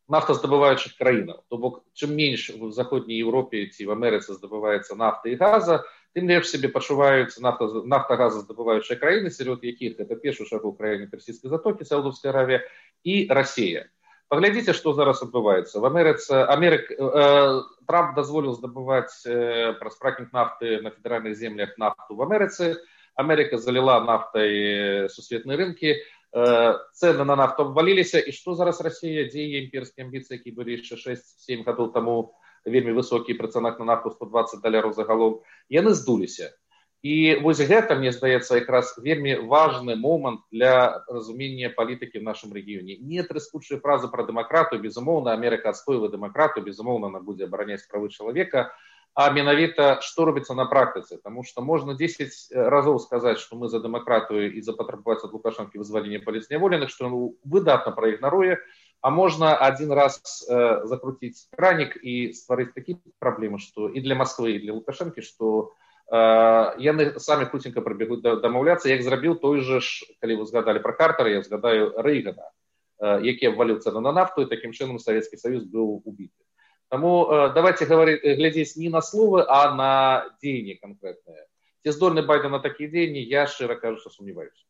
нафтаздабываючых 0.08 0.98
краінаў 0.98 1.42
то 1.48 1.58
бок 1.58 1.82
чым 1.94 2.14
менш 2.18 2.50
в 2.50 2.70
заходняй 2.72 3.22
Еўропе 3.22 3.66
ці 3.70 3.86
в 3.86 3.94
Амерыцы 3.94 4.34
здабываецца 4.34 4.98
нафта 4.98 5.30
і 5.30 5.38
газа 5.38 5.86
тым 6.18 6.26
лепш 6.26 6.50
сябе 6.50 6.68
пачуваюцца 6.68 7.42
нафта 7.42 7.82
нафтагаза 7.86 8.42
здабываючыя 8.42 8.98
краіны 8.98 9.30
сярод 9.30 9.62
якіх 9.62 10.02
это 10.02 10.16
першую 10.16 10.50
шагу 10.50 10.74
краіне 10.74 11.06
персійскай 11.06 11.50
затокі 11.50 11.86
саудовская 11.86 12.34
аравія 12.34 12.66
і 13.06 13.26
Росія 13.30 13.86
паглядзіце 14.28 14.74
што 14.74 14.92
зараз 14.96 15.22
адбываецца 15.22 15.80
в 15.80 15.86
амерыцы 15.86 16.42
америк 16.50 16.90
э, 16.90 16.98
трамп 17.86 18.16
дазволіў 18.18 18.58
здабываць 18.58 19.22
э, 19.22 19.74
праз 19.78 19.98
фракінг 20.02 20.34
нафты 20.34 20.80
на 20.82 20.90
федэральных 20.90 21.36
землях 21.38 21.78
нафту 21.78 22.18
в 22.18 22.22
амерыцы 22.26 22.74
америка 23.14 23.58
заліла 23.58 24.00
нафтай 24.02 24.50
э, 24.50 25.08
сусветныя 25.14 25.58
рынкі 25.62 25.94
э, 25.94 26.00
цены 26.98 27.24
на 27.24 27.36
нафту 27.38 27.70
абваліліся 27.70 28.18
і 28.18 28.34
што 28.34 28.58
зараз 28.58 28.82
россия 28.82 29.30
дзея 29.30 29.62
імперскія 29.62 30.06
амбіцыі 30.06 30.42
які 30.42 30.50
былі 30.58 30.74
яшчэ 30.80 30.98
шесть 30.98 31.46
семь 31.46 31.62
гадоў 31.62 31.94
таму 31.94 32.34
вельмі 32.66 32.98
высокі 32.98 33.38
працанак 33.38 33.78
на 33.78 33.94
нафту 33.94 34.10
сто 34.10 34.26
двадцать 34.26 34.60
даляраў 34.60 34.90
за 34.90 35.06
галоў 35.06 35.46
яны 35.70 35.94
здуліся 35.94 36.50
і 37.02 37.38
вось 37.44 37.60
гэта 37.60 37.94
мне 37.94 38.10
здаецца 38.12 38.56
якраз 38.56 38.96
вельмі 38.96 39.36
важны 39.46 39.96
момант 39.96 40.40
для 40.50 41.04
разумення 41.08 41.68
палітыкі 41.68 42.18
в 42.18 42.24
нашым 42.24 42.56
рэгіёне 42.56 42.96
не 43.00 43.22
трыскучыя 43.22 43.80
фразы 43.80 44.08
пра 44.08 44.24
дэмакратыю 44.24 44.80
безумоўна 44.80 45.36
америка 45.36 45.70
адстойвае 45.70 46.10
дэмакратыю 46.10 46.64
безумоўна 46.64 47.12
она 47.12 47.20
будзе 47.20 47.44
абараняць 47.44 47.84
правы 47.86 48.08
чалавека 48.08 48.72
а 49.14 49.28
менавіта 49.30 50.00
што 50.00 50.24
робіцца 50.24 50.54
на 50.54 50.64
практыцы 50.64 51.20
тому 51.22 51.44
что 51.44 51.60
можна 51.60 51.94
10 51.94 52.32
разоў 52.52 52.98
сказаць 52.98 53.38
что 53.38 53.56
мы 53.56 53.68
за 53.68 53.80
дэмакратыю 53.80 54.50
і 54.56 54.60
запатрабаваць 54.64 55.24
ад 55.24 55.32
лукашанкі 55.36 55.78
вызвалення 55.78 56.24
паліцняволеных 56.24 56.90
что 56.90 57.08
ну, 57.08 57.36
выдатна 57.44 57.92
праігнаруе 57.92 58.58
а 59.02 59.10
можна 59.10 59.54
один 59.54 59.92
раз 59.92 60.20
э, 60.48 60.86
закруціць 60.88 61.52
кранік 61.52 62.00
і 62.02 62.32
стварыць 62.32 62.72
такі 62.72 62.96
праблемы 63.20 63.60
что 63.60 63.88
і 63.88 64.00
для 64.00 64.16
москвы 64.16 64.56
і 64.56 64.62
для 64.64 64.72
лукашэнкі 64.72 65.20
что 65.20 65.46
у 65.46 65.85
яны 66.12 67.18
самі 67.18 67.46
хуценька 67.50 67.82
прабегуць 67.82 68.22
дамаўляцца 68.22 68.88
як 68.88 69.02
зрабіў 69.02 69.34
той 69.42 69.60
же 69.60 69.80
ж 69.80 70.06
калі 70.22 70.38
вы 70.38 70.46
згадалі 70.46 70.78
про 70.78 70.92
картера 70.94 71.30
я 71.30 71.42
згадаю 71.42 71.98
рэйгана 71.98 72.46
які 73.26 73.50
абваліўся 73.50 73.90
на 73.90 74.12
нафту 74.12 74.42
і 74.42 74.50
такім 74.50 74.70
чынам 74.70 74.98
савецкі 75.02 75.36
саюз 75.36 75.66
быў 75.66 76.02
убіты 76.06 76.46
Таму 76.88 77.26
давайте 77.50 77.90
гаварыць 77.90 78.22
глядзець 78.22 78.78
не 78.78 78.88
на 78.88 79.02
словы 79.02 79.42
а 79.50 79.74
на 79.74 79.90
дзеянні 80.38 80.78
канкрэтнае 80.78 81.42
ці 81.82 81.90
здольны 81.90 82.22
байден 82.22 82.54
на 82.54 82.62
такія 82.62 82.86
дзеянні 82.86 83.26
я 83.26 83.50
шчыра 83.50 83.74
кажуся 83.74 84.10
сумняваюся 84.14 84.62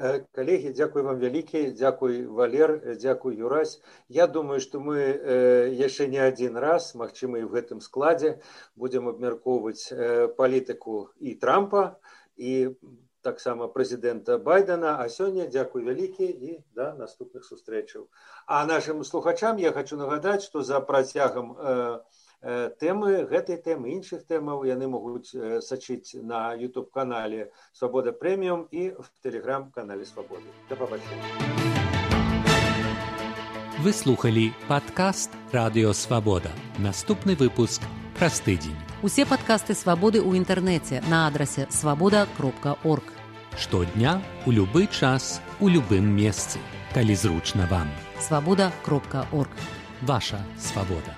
Э, 0.00 0.20
Коллеги, 0.32 0.70
дзякуй 0.70 1.02
вам 1.02 1.18
вялікі, 1.18 1.74
дзякуй 1.74 2.26
Валер, 2.26 2.70
э, 2.70 2.94
дзякуй 2.94 3.34
Юрась. 3.36 3.80
Я 4.08 4.26
думаю, 4.26 4.60
што 4.60 4.78
мы 4.78 4.98
э, 4.98 5.74
яшчэ 5.74 6.06
не 6.06 6.22
адзін 6.22 6.54
раз, 6.54 6.94
магчыма, 6.94 7.42
і 7.42 7.46
ў 7.46 7.50
гэтым 7.50 7.82
складзе 7.82 8.38
будзем 8.78 9.10
абмяркоўваць 9.10 9.90
палітыку 10.38 11.10
і 11.18 11.34
Трампа 11.42 11.98
і 12.38 12.78
таксама 13.22 13.66
прэзідэнта 13.74 14.38
байдена 14.38 14.94
а 15.02 15.08
сёння 15.12 15.46
дзякуй 15.50 15.82
вялікі 15.88 16.28
і 16.28 16.58
да 16.78 16.94
наступных 16.94 17.44
сустрэчаў 17.44 18.06
а 18.46 18.64
нашим 18.66 19.02
слухачам 19.04 19.58
я 19.58 19.72
хочу 19.72 19.98
нагадаць 19.98 20.44
что 20.46 20.62
за 20.62 20.80
працягам 20.80 21.52
э, 21.58 21.98
тэмы 22.42 23.26
гэтай 23.26 23.58
тэмы 23.58 23.90
іншых 23.98 24.26
тэмаў 24.26 24.64
яны 24.68 24.86
могуць 24.86 25.34
сачыць 25.62 26.14
на 26.22 26.54
youtube 26.54 26.90
канале 26.94 27.50
свабода 27.72 28.12
прэміум 28.12 28.68
і 28.70 28.90
в 28.94 29.10
телеграм-канале 29.22 30.04
свабоды 30.04 30.46
да 30.70 30.76
пабачення 30.76 31.68
вы 33.82 33.92
слухали 33.92 34.52
подкаст 34.66 35.30
радыёвабода 35.52 36.50
наступны 36.78 37.36
выпуск 37.36 37.82
праз 38.18 38.40
тыдзень. 38.40 38.74
Усе 39.02 39.24
падкасты 39.24 39.74
свабоды 39.78 40.18
ў 40.18 40.34
інтэрнэце 40.42 41.06
на 41.06 41.30
адрасе 41.30 41.70
свабода 41.70 42.26
кропка 42.36 42.74
орг 42.82 43.06
штодня 43.54 44.18
у 44.46 44.50
любы 44.50 44.86
час 44.90 45.38
у 45.60 45.68
любым 45.70 46.10
месцы. 46.10 46.58
Калі 46.94 47.14
зручна 47.14 47.70
вам. 47.70 47.86
Свабода 48.18 48.72
кропка 48.82 49.26
орг 49.30 49.54
ваша 50.02 50.42
свабода 50.58 51.17